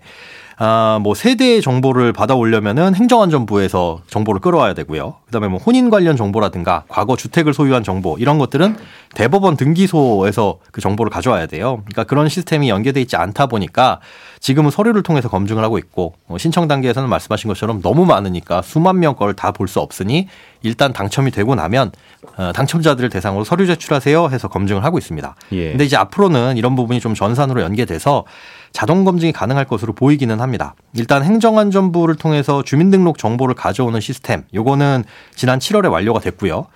아, 0.61 0.99
뭐 1.01 1.15
세대의 1.15 1.61
정보를 1.61 2.11
받아오려면은 2.11 2.93
행정안전부에서 2.93 4.01
정보를 4.07 4.41
끌어와야 4.41 4.73
되고요. 4.73 5.15
그다음에 5.27 5.47
뭐 5.47 5.57
혼인 5.57 5.89
관련 5.89 6.17
정보라든가 6.17 6.83
과거 6.89 7.15
주택을 7.15 7.53
소유한 7.53 7.81
정보 7.81 8.17
이런 8.19 8.37
것들은 8.37 8.75
대법원 9.15 9.55
등기소에서 9.55 10.59
그 10.73 10.81
정보를 10.81 11.09
가져와야 11.09 11.45
돼요. 11.45 11.81
그러니까 11.85 12.03
그런 12.03 12.27
시스템이 12.27 12.67
연계돼 12.67 12.99
있지 12.99 13.15
않다 13.15 13.45
보니까 13.45 14.01
지금은 14.39 14.71
서류를 14.71 15.03
통해서 15.03 15.29
검증을 15.29 15.63
하고 15.63 15.77
있고 15.77 16.13
어, 16.27 16.37
신청 16.37 16.67
단계에서는 16.67 17.09
말씀하신 17.09 17.49
것처럼 17.49 17.81
너무 17.81 18.05
많으니까 18.05 18.61
수만 18.61 18.99
명 18.99 19.15
거를 19.15 19.33
다볼 19.33 19.67
수 19.67 19.79
없으니 19.79 20.27
일단 20.63 20.93
당첨이 20.93 21.31
되고 21.31 21.55
나면 21.55 21.91
어, 22.37 22.51
당첨자들을 22.53 23.09
대상으로 23.09 23.43
서류 23.43 23.67
제출하세요 23.67 24.29
해서 24.29 24.47
검증을 24.47 24.83
하고 24.83 24.97
있습니다. 24.97 25.35
예. 25.51 25.69
근데 25.71 25.83
이제 25.85 25.97
앞으로는 25.97 26.57
이런 26.57 26.75
부분이 26.75 26.99
좀 26.99 27.13
전산으로 27.13 27.61
연계돼서 27.61 28.25
자동 28.71 29.03
검증이 29.03 29.31
가능할 29.31 29.65
것으로 29.65 29.93
보이기는 29.93 30.39
합니다. 30.39 30.75
일단 30.93 31.23
행정안전부를 31.23 32.15
통해서 32.15 32.63
주민등록 32.63 33.17
정보를 33.17 33.55
가져오는 33.55 33.99
시스템, 33.99 34.43
요거는 34.53 35.03
지난 35.35 35.59
7월에 35.59 35.91
완료가 35.91 36.19
됐고요. 36.19 36.67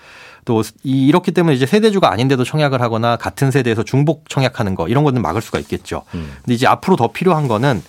또 0.46 0.62
이- 0.84 1.08
이렇기 1.08 1.32
때문에 1.32 1.56
이제 1.56 1.66
세대주가 1.66 2.12
아닌데도 2.12 2.44
청약을 2.44 2.82
하거나 2.82 3.16
같은 3.18 3.52
세대에서 3.52 3.84
중복 3.84 4.30
청약하는 4.30 4.76
거 4.76 4.88
이런 4.88 5.04
거는 5.04 5.22
막을 5.22 5.42
수가 5.42 5.60
있겠죠. 5.60 6.04
근데 6.12 6.54
이제 6.54 6.68
앞으로 6.68 6.96
더 6.96 7.12
필요한 7.12 7.48
거는 7.48 7.82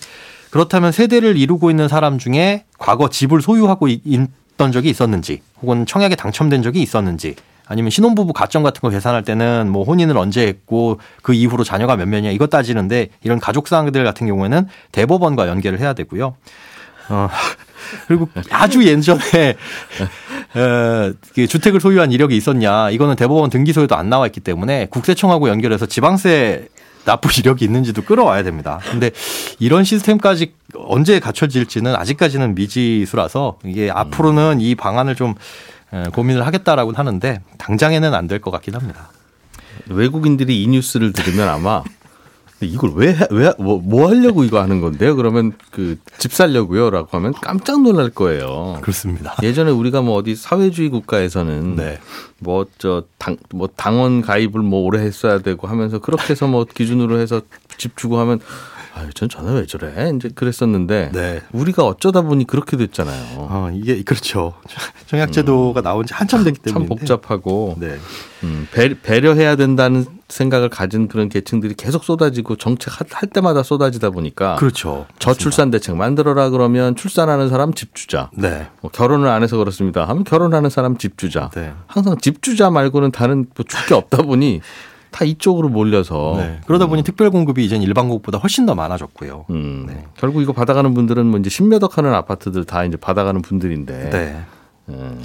그렇다면 0.51 0.91
세대를 0.91 1.37
이루고 1.37 1.69
있는 1.69 1.87
사람 1.87 2.17
중에 2.17 2.63
과거 2.77 3.09
집을 3.09 3.41
소유하고 3.41 3.87
있- 3.87 4.01
있던 4.05 4.71
적이 4.71 4.89
있었는지 4.89 5.41
혹은 5.61 5.85
청약에 5.85 6.15
당첨된 6.15 6.63
적이 6.63 6.81
있었는지 6.81 7.35
아니면 7.67 7.89
신혼부부 7.89 8.31
가점 8.31 8.61
같은 8.63 8.79
거 8.81 8.89
계산할 8.89 9.23
때는 9.23 9.69
뭐 9.71 9.83
혼인을 9.83 10.15
언제 10.17 10.45
했고 10.47 10.99
그 11.23 11.33
이후로 11.33 11.63
자녀가 11.63 11.95
몇 11.97 12.07
명이냐 12.07 12.29
이것 12.31 12.49
따지는데 12.49 13.09
이런 13.23 13.39
가족 13.39 13.67
사항들 13.67 14.03
같은 14.03 14.27
경우에는 14.27 14.67
대법원과 14.91 15.47
연계를 15.47 15.79
해야 15.79 15.93
되고요. 15.93 16.35
어, 17.09 17.29
그리고 18.07 18.29
아주 18.49 18.83
예전에 18.85 19.55
어, 20.55 21.11
그 21.33 21.47
주택을 21.47 21.81
소유한 21.81 22.11
이력이 22.11 22.35
있었냐 22.37 22.89
이거는 22.91 23.15
대법원 23.15 23.49
등기소에도 23.49 23.95
안 23.95 24.09
나와 24.09 24.25
있기 24.27 24.39
때문에 24.39 24.87
국세청하고 24.89 25.49
연결해서 25.49 25.85
지방세 25.85 26.67
납부 27.05 27.29
이력이 27.37 27.63
있는지도 27.65 28.01
끌어와야 28.01 28.41
됩니다. 28.43 28.79
근데 28.89 29.11
이런 29.59 29.83
시스템까지 29.83 30.53
언제 30.75 31.19
갖춰질지는 31.19 31.95
아직까지는 31.95 32.55
미지수라서 32.55 33.59
이게 33.63 33.91
앞으로는 33.91 34.59
이 34.59 34.73
방안을 34.73 35.15
좀 35.15 35.35
에, 35.93 36.05
고민을 36.11 36.45
하겠다라고는 36.47 36.97
하는데 36.97 37.41
당장에는 37.59 38.13
안 38.15 38.27
될 38.27 38.39
것 38.39 38.49
같긴 38.49 38.73
합니다. 38.75 39.11
외국인들이 39.87 40.63
이 40.63 40.67
뉴스를 40.67 41.13
들으면 41.13 41.47
아마 41.47 41.83
이걸 42.61 42.91
왜 42.95 43.15
왜 43.31 43.53
뭐 43.59 43.77
뭐 43.79 44.07
하려고 44.09 44.43
이거 44.43 44.61
하는 44.61 44.79
건데요? 44.81 45.15
그러면 45.15 45.53
그 45.71 45.97
집 46.17 46.31
살려고요 46.33 46.89
라고 46.89 47.09
하면 47.11 47.33
깜짝 47.33 47.81
놀랄 47.81 48.09
거예요. 48.09 48.77
그렇습니다. 48.81 49.35
예전에 49.43 49.71
우리가 49.71 50.01
뭐 50.01 50.15
어디 50.15 50.35
사회주의 50.35 50.89
국가에서는 50.89 51.75
네. 51.75 51.99
뭐 52.39 52.65
저 52.77 53.03
당 53.17 53.37
뭐 53.53 53.67
당원 53.75 54.21
가입을 54.21 54.61
뭐 54.61 54.81
오래 54.81 54.99
했어야 55.01 55.39
되고 55.39 55.67
하면서 55.67 55.99
그렇게 55.99 56.29
해서 56.31 56.47
뭐 56.47 56.63
기준으로 56.65 57.19
해서 57.19 57.41
집 57.77 57.97
주고 57.97 58.17
하면 58.19 58.39
아유 58.97 59.13
전 59.13 59.27
전화 59.27 59.51
왜 59.51 59.65
저래 59.65 60.09
이제 60.15 60.29
그랬었는데 60.33 61.11
네. 61.11 61.41
우리가 61.51 61.83
어쩌다 61.85 62.21
보니 62.21 62.47
그렇게 62.47 62.77
됐잖아요. 62.77 63.35
어, 63.35 63.69
이게 63.73 64.01
그렇죠. 64.03 64.53
청약제도가 65.07 65.81
나온 65.81 66.05
지 66.05 66.13
한참 66.13 66.45
됐기 66.45 66.59
때문에 66.59 66.87
참 66.87 66.97
복잡하고 66.97 67.75
네. 67.77 67.97
음, 68.43 68.67
배, 68.71 68.93
배려해야 68.99 69.57
된다는 69.57 70.05
생각을 70.29 70.69
가진 70.69 71.09
그런 71.09 71.27
계층들이 71.27 71.73
계속 71.73 72.05
쏟아지고 72.05 72.55
정책 72.55 72.97
할, 72.99 73.07
할 73.11 73.29
때마다 73.29 73.63
쏟아지다 73.63 74.11
보니까 74.11 74.55
그렇죠. 74.55 75.07
저출산 75.19 75.71
대책 75.71 75.97
만들어라 75.97 76.49
그러면 76.49 76.95
출산하는 76.95 77.49
사람 77.49 77.73
집 77.73 77.95
주자 77.95 78.29
네. 78.33 78.69
뭐 78.81 78.89
결혼을 78.91 79.27
안 79.27 79.43
해서 79.43 79.57
그렇습니다 79.57 80.05
하면 80.05 80.23
결혼하는 80.23 80.69
사람 80.69 80.97
집 80.97 81.17
주자 81.17 81.49
네. 81.53 81.73
항상 81.87 82.17
집 82.17 82.41
주자 82.41 82.69
말고는 82.69 83.11
다른 83.11 83.45
뭐 83.55 83.65
줄게 83.67 83.93
없다 83.93 84.21
보니 84.23 84.61
다 85.15 85.23
이쪽으로 85.23 85.69
몰려서 85.69 86.35
네. 86.37 86.59
그러다 86.67 86.87
보니 86.87 87.03
특별 87.03 87.31
공급이 87.31 87.63
이젠 87.63 87.81
일반 87.81 88.09
공급보다 88.09 88.37
훨씬 88.37 88.65
더 88.65 88.75
많아졌고요. 88.75 89.45
음, 89.49 89.85
네. 89.87 90.03
결국 90.17 90.41
이거 90.41 90.51
받아가는 90.51 90.93
분들은 90.93 91.25
뭐 91.25 91.39
이제 91.39 91.49
십몇억 91.49 91.97
하는 91.97 92.13
아파트들 92.13 92.65
다 92.65 92.83
이제 92.83 92.97
받아가는 92.97 93.41
분들인데 93.41 94.09
네. 94.09 94.41
음, 94.87 95.19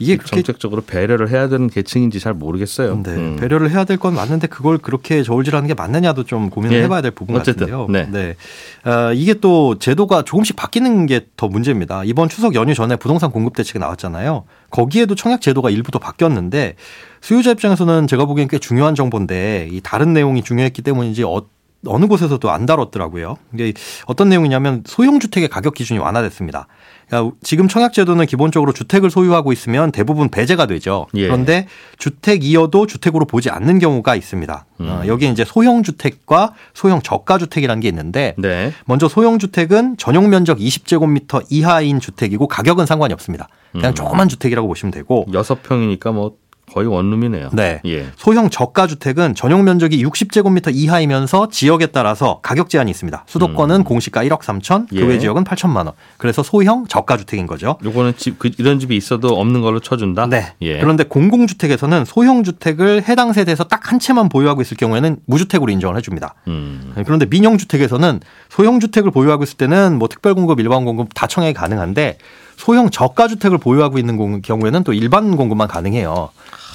이게 0.00 0.16
그렇게 0.16 0.36
정책적으로 0.42 0.82
배려를 0.82 1.30
해야 1.30 1.48
되는 1.48 1.68
계층인지 1.68 2.18
잘 2.18 2.34
모르겠어요. 2.34 3.02
네, 3.04 3.10
음. 3.12 3.36
배려를 3.36 3.70
해야 3.70 3.84
될 3.84 3.96
건 3.98 4.14
맞는데 4.14 4.48
그걸 4.48 4.78
그렇게 4.78 5.22
저울질하는 5.22 5.68
게 5.68 5.74
맞느냐도 5.74 6.24
좀 6.24 6.50
고민을 6.50 6.76
예. 6.76 6.82
해봐야 6.82 7.00
될 7.02 7.12
부분 7.12 7.36
어쨌든, 7.36 7.68
같은데요. 7.70 8.08
네. 8.10 8.34
아, 8.82 9.12
이게 9.14 9.34
또 9.34 9.78
제도가 9.78 10.22
조금씩 10.22 10.56
바뀌는 10.56 11.06
게 11.06 11.26
더 11.36 11.48
문제입니다. 11.48 12.02
이번 12.04 12.28
추석 12.28 12.54
연휴 12.54 12.74
전에 12.74 12.96
부동산 12.96 13.30
공급 13.30 13.54
대책이 13.56 13.78
나왔잖아요. 13.78 14.44
거기에도 14.70 15.14
청약 15.14 15.40
제도가 15.40 15.70
일부 15.70 15.90
더 15.92 15.98
바뀌었는데 15.98 16.74
수요자 17.20 17.52
입장에서는 17.52 18.06
제가 18.06 18.24
보기엔 18.26 18.48
꽤 18.48 18.58
중요한 18.58 18.94
정보인데 18.94 19.68
이 19.70 19.80
다른 19.82 20.12
내용이 20.12 20.42
중요했기 20.42 20.82
때문인지 20.82 21.24
어, 21.24 21.42
어느 21.88 22.06
곳에서도 22.06 22.50
안 22.50 22.66
다뤘더라고요. 22.66 23.36
이게 23.54 23.72
어떤 24.06 24.28
내용이냐면 24.28 24.82
소형 24.86 25.20
주택의 25.20 25.48
가격 25.48 25.74
기준이 25.74 25.98
완화됐습니다. 25.98 26.66
그러니까 27.08 27.36
지금 27.42 27.68
청약 27.68 27.92
제도는 27.92 28.26
기본적으로 28.26 28.72
주택을 28.72 29.10
소유하고 29.10 29.52
있으면 29.52 29.92
대부분 29.92 30.28
배제가 30.28 30.66
되죠. 30.66 31.06
예. 31.14 31.26
그런데 31.26 31.66
주택이어도 31.98 32.86
주택으로 32.86 33.26
보지 33.26 33.50
않는 33.50 33.78
경우가 33.78 34.16
있습니다. 34.16 34.66
어, 34.78 35.00
음. 35.02 35.02
여기 35.06 35.28
이제 35.28 35.44
소형 35.44 35.82
주택과 35.82 36.54
소형 36.74 37.00
저가 37.00 37.38
주택이라는 37.38 37.80
게 37.80 37.88
있는데 37.88 38.34
네. 38.38 38.72
먼저 38.86 39.08
소형 39.08 39.38
주택은 39.38 39.96
전용 39.98 40.28
면적 40.30 40.58
20제곱미터 40.58 41.44
이하인 41.50 42.00
주택이고 42.00 42.48
가격은 42.48 42.86
상관이 42.86 43.12
없습니다. 43.14 43.48
그냥 43.72 43.92
음. 43.92 43.94
조그만 43.94 44.28
주택이라고 44.28 44.66
보시면 44.66 44.90
되고 44.90 45.26
여섯 45.32 45.62
평이니까 45.62 46.12
뭐 46.12 46.36
거의 46.72 46.86
원룸이네요. 46.88 47.50
네. 47.52 47.80
예. 47.86 48.08
소형 48.16 48.50
저가 48.50 48.86
주택은 48.86 49.34
전용 49.34 49.64
면적이 49.64 50.04
60제곱미터 50.04 50.70
이하이면서 50.74 51.48
지역에 51.48 51.86
따라서 51.86 52.40
가격 52.42 52.68
제한이 52.68 52.90
있습니다. 52.90 53.24
수도권은 53.26 53.84
공시가 53.84 54.22
1억 54.24 54.40
3천, 54.40 54.88
예. 54.92 55.00
교외 55.00 55.18
지역은 55.18 55.44
8천만 55.44 55.86
원. 55.86 55.92
그래서 56.18 56.42
소형 56.42 56.86
저가 56.86 57.16
주택인 57.16 57.46
거죠. 57.46 57.78
요거는 57.82 58.14
집 58.18 58.38
그, 58.38 58.50
이런 58.58 58.78
집이 58.78 58.94
있어도 58.96 59.28
없는 59.40 59.62
걸로 59.62 59.80
쳐준다. 59.80 60.26
네. 60.26 60.52
예. 60.60 60.78
그런데 60.80 61.04
공공 61.04 61.46
주택에서는 61.46 62.04
소형 62.04 62.44
주택을 62.44 63.08
해당 63.08 63.32
세대에서 63.32 63.64
딱 63.64 63.86
한 63.86 64.00
채만 64.00 64.28
보유하고 64.28 64.62
있을 64.62 64.76
경우에는 64.76 65.18
무주택으로 65.26 65.70
인정을 65.70 65.96
해줍니다. 65.98 66.34
음. 66.48 66.92
그런데 67.04 67.24
민영 67.26 67.56
주택에서는 67.56 68.20
소형 68.48 68.80
주택을 68.80 69.12
보유하고 69.12 69.44
있을 69.44 69.56
때는 69.56 69.96
뭐 69.98 70.08
특별 70.08 70.34
공급, 70.34 70.58
일반 70.58 70.84
공급 70.84 71.10
다 71.14 71.28
청약이 71.28 71.54
가능한데 71.54 72.18
소형 72.56 72.90
저가 72.90 73.28
주택을 73.28 73.58
보유하고 73.58 73.98
있는 73.98 74.16
공- 74.16 74.40
경우에는 74.40 74.84
또 74.84 74.92
일반 74.92 75.36
공급만 75.36 75.68
가능해요. 75.68 76.30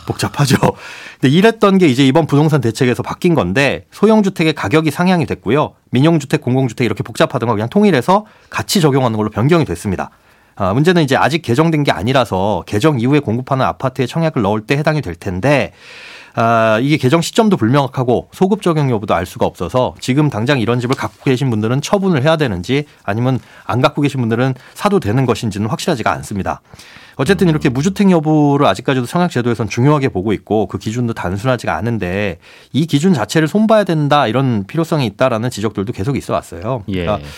복잡하죠. 0.08 0.58
근데 1.20 1.34
이랬던 1.36 1.78
게 1.78 1.88
이제 1.88 2.06
이번 2.06 2.26
부동산 2.26 2.60
대책에서 2.60 3.04
바뀐 3.04 3.36
건데 3.36 3.86
소형 3.92 4.24
주택의 4.24 4.54
가격이 4.54 4.90
상향이 4.90 5.26
됐고요. 5.28 5.74
민영주택, 5.92 6.42
공공 6.42 6.68
주택 6.68 6.86
이렇게 6.86 7.04
복잡하던 7.04 7.48
거 7.48 7.54
그냥 7.54 7.70
통일해서 7.70 8.26
같이 8.50 8.82
적용하는 8.82 9.16
걸로 9.18 9.30
변경이 9.30 9.64
됐습니다. 9.66 10.10
아, 10.62 10.76
문제는 10.76 11.02
이제 11.02 11.16
아직 11.16 11.42
개정된 11.42 11.82
게 11.82 11.92
아니라서 11.92 12.64
개정 12.68 13.00
이후에 13.00 13.20
공급하는 13.20 13.66
아파트에 13.66 14.06
청약을 14.06 14.44
넣을 14.44 14.62
때 14.62 14.78
해당이 14.78 15.02
될 15.02 15.16
텐데 15.16 15.74
아, 16.36 16.78
이게 16.80 16.98
개정 16.98 17.20
시점도 17.20 17.58
불명확하고 17.58 18.30
소급 18.32 18.62
적용 18.62 18.92
여부도 18.92 19.16
알 19.16 19.26
수가 19.26 19.48
없어서 19.48 19.96
지금 20.00 20.30
당장 20.30 20.60
이런 20.60 20.80
집을 20.80 20.96
갖고 20.96 21.24
계신 21.24 21.50
분들은 21.50 21.82
처분을 21.82 22.22
해야 22.22 22.38
되는지 22.38 22.86
아니면 23.04 23.40
안 23.66 23.82
갖고 23.82 24.04
계신 24.04 24.20
분들은 24.20 24.54
사도 24.76 25.00
되는 25.00 25.26
것인지는 25.26 25.68
확실하지가 25.68 26.12
않습니다. 26.12 26.62
어쨌든 27.16 27.50
이렇게 27.50 27.70
무주택 27.70 28.12
여부를 28.12 28.68
아직까지도 28.68 29.08
청약제도에선 29.08 29.68
중요하게 29.68 30.10
보고 30.10 30.32
있고 30.32 30.68
그 30.68 30.78
기준도 30.78 31.14
단순하지가 31.14 31.76
않은데 31.76 32.38
이 32.72 32.86
기준 32.86 33.14
자체를 33.14 33.48
손봐야 33.48 33.84
된다 33.84 34.28
이런 34.28 34.66
필요성이 34.66 35.08
있다라는 35.08 35.50
지적들도 35.50 35.92
계속 35.92 36.18
있어 36.18 36.34
왔어요. 36.34 36.84
예. 36.90 37.02
그러니까 37.02 37.20
예, 37.20 37.30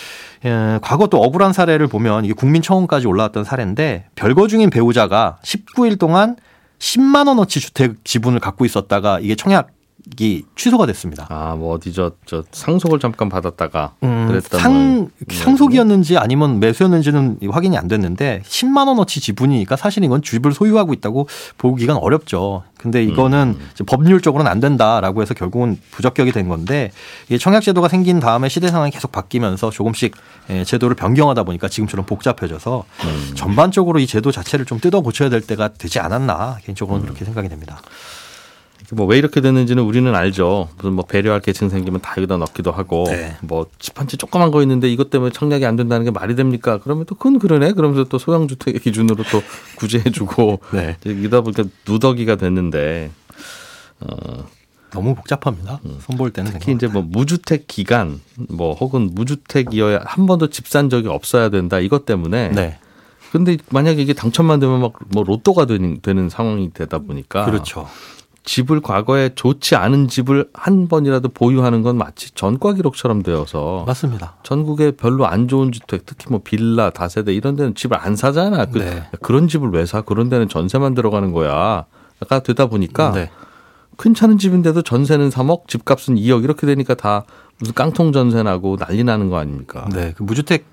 과거 0.82 1.08
또 1.08 1.22
억울한 1.22 1.54
사례를 1.54 1.88
보면 1.88 2.26
이게 2.26 2.34
국민 2.34 2.62
청원까지 2.62 3.08
올라왔던 3.08 3.44
사례인데 3.44 4.06
별거 4.16 4.48
중인 4.48 4.70
배우자가 4.70 5.38
19일 5.44 5.98
동안 6.00 6.36
10만 6.80 7.28
원어치 7.28 7.60
주택 7.62 8.04
지분을 8.04 8.40
갖고 8.40 8.66
있었다가 8.66 9.20
이게 9.22 9.36
청약 9.36 9.70
이 10.19 10.43
취소가 10.57 10.86
됐습니다. 10.88 11.27
아, 11.29 11.55
뭐 11.55 11.74
어디 11.75 11.93
저, 11.93 12.12
저 12.25 12.43
상속을 12.51 13.00
잠깐 13.00 13.29
받았다가 13.29 13.93
음, 14.03 14.27
그랬던 14.27 14.60
상, 14.60 14.95
뭐- 14.98 15.10
상속이었는지 15.31 16.17
아니면 16.17 16.60
매수였는지는 16.60 17.39
확인이 17.50 17.77
안 17.77 17.88
됐는데 17.88 18.41
10만 18.45 18.88
원어치 18.88 19.22
지분이니까 19.22 19.77
사실 19.77 20.03
이건 20.03 20.22
집을 20.22 20.51
소유하고 20.51 20.93
있다고 20.93 21.27
보기가 21.57 21.95
어렵죠. 21.95 22.63
근데 22.77 23.01
이거는 23.01 23.55
음. 23.57 23.86
법률적으로는 23.86 24.51
안 24.51 24.60
된다라고 24.60 25.22
해서 25.22 25.33
결국은 25.33 25.79
부적격이 25.91 26.33
된 26.33 26.50
건데 26.50 26.91
이게 27.27 27.38
청약제도가 27.38 27.88
생긴 27.88 28.19
다음에 28.19 28.50
시대 28.50 28.67
상황이 28.67 28.91
계속 28.91 29.13
바뀌면서 29.13 29.69
조금씩 29.69 30.13
예, 30.50 30.65
제도를 30.65 30.98
변경하다 30.98 31.43
보니까 31.43 31.69
지금처럼 31.69 32.05
복잡해져서 32.05 32.83
음. 33.05 33.31
전반적으로 33.36 34.00
이 34.00 34.05
제도 34.07 34.33
자체를 34.33 34.65
좀 34.65 34.81
뜯어 34.81 35.00
고쳐야 35.00 35.29
될 35.29 35.39
때가 35.39 35.69
되지 35.69 36.00
않았나 36.00 36.57
개인적으로는 36.65 37.05
그렇게 37.05 37.24
생각이 37.24 37.48
됩니다. 37.48 37.81
뭐 38.92 39.08
왜 39.08 39.18
이렇게 39.18 39.42
됐는지는 39.42 39.84
우리는 39.84 40.13
알죠. 40.13 40.70
무슨 40.78 40.94
뭐 40.94 41.06
배려할 41.06 41.40
계층 41.42 41.70
생기면 41.70 42.02
다 42.02 42.13
여기다 42.18 42.38
넣기도 42.38 42.72
하고 42.72 43.06
네. 43.08 43.36
뭐 43.42 43.66
집한채 43.80 44.18
조그만 44.18 44.52
거 44.52 44.62
있는데 44.62 44.92
이것 44.92 45.10
때문에 45.10 45.32
청약이 45.32 45.66
안 45.66 45.75
된다는 45.75 46.04
게 46.06 46.12
말이 46.12 46.36
됩니까? 46.36 46.80
그러면 46.84 47.06
또 47.06 47.16
그건 47.16 47.40
그러네. 47.40 47.74
그러면서 47.74 48.04
또 48.06 48.18
소형 48.18 48.48
주택의 48.48 48.82
기준으로 48.82 49.24
또 49.32 49.42
구제해주고 49.78 50.60
네. 50.74 50.98
이러다 51.06 51.42
보니까 51.42 51.63
누더기가 51.88 52.36
됐는데 52.36 53.12
어, 54.02 54.46
너무 54.92 55.16
복잡합니다. 55.16 55.80
손볼 56.02 56.32
때는 56.32 56.52
특히 56.52 56.74
이제 56.74 56.88
뭐 56.88 57.02
무주택 57.02 57.68
기간 57.68 58.20
뭐 58.50 58.74
혹은 58.74 59.10
무주택이어야 59.13 60.02
한 60.06 60.25
번도 60.28 60.50
집 60.50 60.68
산 60.68 60.90
적이 60.90 61.08
없어야 61.08 61.50
된다 61.50 61.80
이것 61.80 62.06
때문에 62.06 62.50
네. 62.50 62.78
근데 63.32 63.58
만약에 63.72 64.02
이게 64.02 64.13
당첨만 64.13 64.60
되면 64.60 64.82
막 64.82 64.94
뭐 65.10 65.24
로또가 65.24 65.66
되는, 65.66 66.00
되는 66.02 66.30
상황이 66.30 66.72
되다 66.74 67.00
보니까 67.00 67.46
그렇죠. 67.46 67.88
집을 68.44 68.82
과거에 68.82 69.30
좋지 69.36 69.76
않은 69.76 70.10
집을 70.10 70.50
한 70.54 70.88
번이라도 70.88 71.30
보유하는 71.30 71.82
건 71.82 71.98
마치 71.98 72.32
전과 72.32 72.74
기록처럼 72.74 73.24
되어서 73.24 73.86
맞습니다. 73.88 74.36
전국에 74.44 74.92
별로 74.92 75.26
안 75.26 75.48
좋은 75.48 75.72
주택 75.72 76.06
특히 76.06 76.28
뭐 76.30 76.42
빌라 76.44 76.90
다세대 76.90 77.34
이런 77.34 77.56
데는 77.56 77.74
집을 77.74 77.98
안 77.98 78.16
사잖아. 78.16 78.66
그, 78.66 78.80
네. 78.80 79.04
런 79.30 79.48
집을 79.48 79.70
왜 79.72 79.86
사? 79.86 80.02
그런 80.02 80.30
데는 80.30 80.50
전세만 80.50 80.94
들어가는 80.94 81.32
거야. 81.32 81.86
가 82.28 82.40
되다 82.40 82.68
보니까 82.68 83.12
네. 83.12 83.30
괜찮은 83.98 84.38
집인데도 84.38 84.82
전세는 84.82 85.30
3억, 85.30 85.68
집값은 85.68 86.16
2억 86.16 86.44
이렇게 86.44 86.66
되니까 86.68 86.96
다 86.96 87.26
무슨 87.60 87.74
깡통 87.74 88.12
전세 88.12 88.44
나고 88.44 88.78
난리 88.78 89.04
나는 89.04 89.30
거 89.30 89.38
아닙니까? 89.38 89.88
네, 89.94 90.14
그 90.18 90.24
무주택 90.24 90.66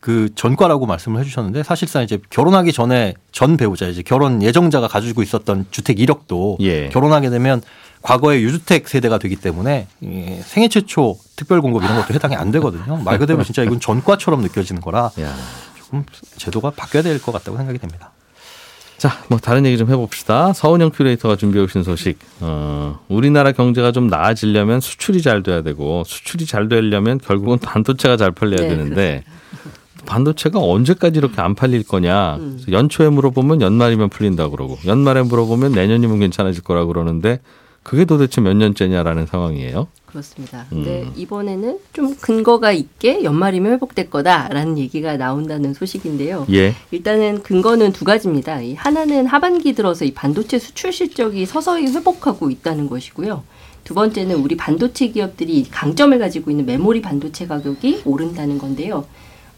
그 0.00 0.28
전과라고 0.34 0.86
말씀을 0.86 1.20
해주셨는데 1.20 1.62
사실상 1.62 2.02
이제 2.02 2.18
결혼하기 2.30 2.72
전에 2.72 3.14
전 3.32 3.56
배우자 3.56 3.86
이제 3.86 4.02
결혼 4.02 4.42
예정자가 4.42 4.88
가지고 4.88 5.22
있었던 5.22 5.66
주택 5.70 6.00
이력도 6.00 6.58
예. 6.60 6.88
결혼하게 6.88 7.30
되면 7.30 7.60
과거의 8.02 8.42
유주택 8.42 8.88
세대가 8.88 9.18
되기 9.18 9.36
때문에 9.36 9.86
이 10.00 10.38
생애 10.42 10.68
최초 10.68 11.16
특별 11.36 11.60
공급 11.62 11.82
이런 11.84 11.96
것도 12.00 12.12
해당이 12.14 12.34
안 12.36 12.50
되거든요. 12.50 12.96
말 12.98 13.18
그대로 13.18 13.42
진짜 13.44 13.62
이건 13.62 13.80
전과처럼 13.80 14.40
느껴지는 14.42 14.80
거라 14.82 15.10
야. 15.20 15.34
조금 15.78 16.04
제도가 16.36 16.70
바뀌어야 16.70 17.02
될 17.02 17.20
것 17.20 17.32
같다고 17.32 17.56
생각이 17.56 17.78
됩니다. 17.78 18.10
자, 18.96 19.10
뭐 19.28 19.38
다른 19.38 19.66
얘기 19.66 19.76
좀 19.76 19.90
해봅시다. 19.90 20.52
서은영 20.52 20.90
큐레이터가 20.90 21.36
준비해 21.36 21.64
오신 21.64 21.82
소식. 21.82 22.18
어, 22.40 23.00
우리나라 23.08 23.52
경제가 23.52 23.92
좀 23.92 24.06
나아지려면 24.06 24.80
수출이 24.80 25.20
잘 25.20 25.42
돼야 25.42 25.62
되고 25.62 26.04
수출이 26.06 26.46
잘 26.46 26.68
되려면 26.68 27.18
결국은 27.18 27.58
반도체가 27.58 28.16
잘 28.16 28.30
팔려야 28.30 28.60
네, 28.60 28.68
되는데 28.68 29.24
반도체가 30.06 30.60
언제까지 30.60 31.18
이렇게 31.18 31.40
안 31.40 31.54
팔릴 31.54 31.82
거냐. 31.82 32.36
음. 32.36 32.60
연초에 32.70 33.08
물어보면 33.08 33.60
연말이면 33.60 34.10
풀린다 34.10 34.48
그러고 34.48 34.78
연말에 34.86 35.22
물어보면 35.22 35.72
내년이면 35.72 36.20
괜찮아질 36.20 36.62
거라 36.62 36.84
그러는데 36.84 37.40
그게 37.84 38.04
도대체 38.06 38.40
몇 38.40 38.56
년째냐라는 38.56 39.26
상황이에요. 39.26 39.86
그렇습니다. 40.06 40.66
음. 40.72 40.84
근데 40.84 41.08
이번에는 41.16 41.78
좀 41.92 42.16
근거가 42.16 42.72
있게 42.72 43.22
연말이면 43.22 43.72
회복될 43.72 44.10
거다라는 44.10 44.78
얘기가 44.78 45.16
나온다는 45.16 45.74
소식인데요. 45.74 46.46
예. 46.52 46.74
일단은 46.90 47.42
근거는 47.42 47.92
두 47.92 48.04
가지입니다. 48.04 48.60
이 48.62 48.74
하나는 48.74 49.26
하반기 49.26 49.74
들어서 49.74 50.04
이 50.04 50.14
반도체 50.14 50.58
수출 50.58 50.92
실적이 50.92 51.44
서서히 51.46 51.86
회복하고 51.88 52.50
있다는 52.50 52.88
것이고요. 52.88 53.44
두 53.84 53.92
번째는 53.92 54.36
우리 54.36 54.56
반도체 54.56 55.08
기업들이 55.08 55.64
강점을 55.70 56.18
가지고 56.18 56.50
있는 56.50 56.64
메모리 56.64 57.02
반도체 57.02 57.46
가격이 57.46 58.02
오른다는 58.06 58.56
건데요. 58.56 59.04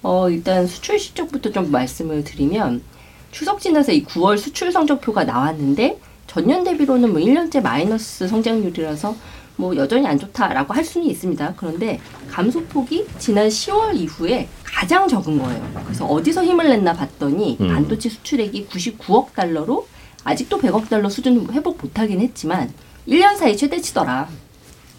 어, 0.03 0.29
일단 0.31 0.67
수출 0.67 0.99
실적부터 0.99 1.53
좀 1.53 1.71
말씀을 1.71 2.25
드리면 2.25 2.83
추석 3.31 3.61
지나서 3.61 3.93
이 3.93 4.05
9월 4.05 4.37
수출 4.37 4.73
성적표가 4.73 5.25
나왔는데 5.25 5.99
전년 6.27 6.65
대비로는 6.65 7.13
뭐 7.13 7.21
1년째 7.21 7.63
마이너스 7.63 8.27
성장률이라서 8.29 9.17
뭐 9.57 9.75
여전히 9.77 10.07
안 10.07 10.19
좋다라고 10.19 10.75
할 10.75 10.85
수는 10.85 11.07
있습니다. 11.09 11.55
그런데 11.57 12.01
감소폭이 12.31 13.07
지난 13.19 13.49
10월 13.49 13.97
이후에 13.97 14.49
가장 14.65 15.09
적은 15.09 15.39
거예요. 15.39 15.83
그래서 15.85 16.05
어디서 16.05 16.45
힘을 16.45 16.69
냈나 16.69 16.93
봤더니 16.93 17.57
음. 17.61 17.69
반도체 17.69 18.09
수출액이 18.11 18.67
99억 18.69 19.33
달러로 19.35 19.87
아직도 20.25 20.59
100억 20.59 20.89
달러 20.89 21.09
수준 21.09 21.49
회복 21.53 21.79
못하긴 21.81 22.21
했지만 22.21 22.73
1년 23.09 23.37
사이 23.37 23.57
최대치더라. 23.57 24.29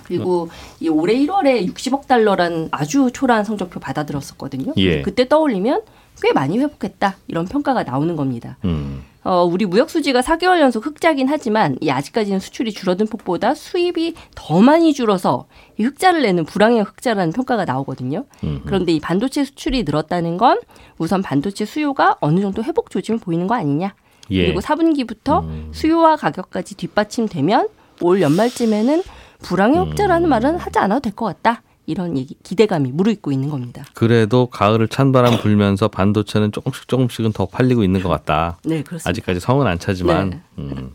그리고 0.05 0.50
이 0.79 0.88
올해 0.88 1.13
1월에 1.15 1.67
60억 1.74 2.07
달러란 2.07 2.69
아주 2.72 3.12
초라한 3.13 3.43
성적표 3.43 3.81
받아들었었거든요. 3.81 4.74
예. 4.77 5.01
그때 5.01 5.27
떠올리면 5.27 5.81
꽤 6.22 6.31
많이 6.31 6.57
회복했다 6.57 7.17
이런 7.27 7.46
평가가 7.46 7.83
나오는 7.83 8.16
겁니다. 8.16 8.57
음. 8.63 9.03
어, 9.27 9.44
우리 9.44 9.66
무역 9.66 9.90
수지가 9.90 10.22
4개월 10.22 10.61
연속 10.61 10.85
흑자긴 10.85 11.27
하지만 11.27 11.75
이 11.81 11.90
아직까지는 11.90 12.40
수출이 12.40 12.72
줄어든 12.72 13.07
폭보다 13.07 13.55
수입이 13.55 14.13
더 14.35 14.61
많이 14.61 14.94
줄어서 14.94 15.48
이 15.77 15.83
흑자를 15.83 16.22
내는 16.22 16.46
불황의 16.46 16.83
흑자라는 16.83 17.33
평가가 17.33 17.66
나오거든요. 17.66 18.24
음. 18.46 18.61
그런데 18.66 18.94
이 18.94 19.01
반도체 19.01 19.44
수출이 19.44 19.83
늘었다는 19.83 20.37
건 20.37 20.61
우선 20.98 21.22
반도체 21.22 21.66
수요가 21.66 22.16
어느 22.22 22.40
정도 22.40 22.63
회복 22.63 22.90
조짐을 22.90 23.20
보이는 23.20 23.48
거 23.48 23.55
아니냐. 23.55 23.96
예. 24.31 24.46
그리고 24.46 24.61
4분기부터 24.61 25.44
음. 25.44 25.72
수요와 25.74 26.16
가격까지 26.16 26.75
뒷받침되면 26.75 27.68
올 28.03 28.22
연말쯤에는 28.22 29.03
불황의 29.44 29.77
음. 29.81 29.90
흑자라는 29.90 30.29
말은 30.29 30.55
하지 30.57 30.79
않아도 30.79 31.01
될 31.01 31.11
것 31.13 31.25
같다. 31.25 31.63
이런 31.87 32.17
얘기, 32.17 32.35
기대감이 32.43 32.91
무르익고 32.91 33.31
있는 33.31 33.50
겁니다. 33.50 33.85
그래도 33.93 34.47
가을을 34.47 34.89
찬바람 34.89 35.39
불면서 35.39 35.87
반도체는 35.87 36.51
조금씩 36.51 36.87
조금씩은 36.89 37.31
더 37.31 37.45
팔리고 37.45 37.83
있는 37.83 38.03
것 38.03 38.09
같다. 38.09 38.59
네, 38.65 38.83
그렇습니다. 38.83 39.09
아직까지 39.09 39.39
성은 39.39 39.65
안 39.65 39.79
차지만 39.79 40.29
네. 40.29 40.41
음. 40.59 40.91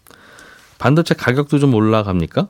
반도체 0.79 1.15
가격도 1.15 1.59
좀 1.59 1.75
올라갑니까? 1.75 2.49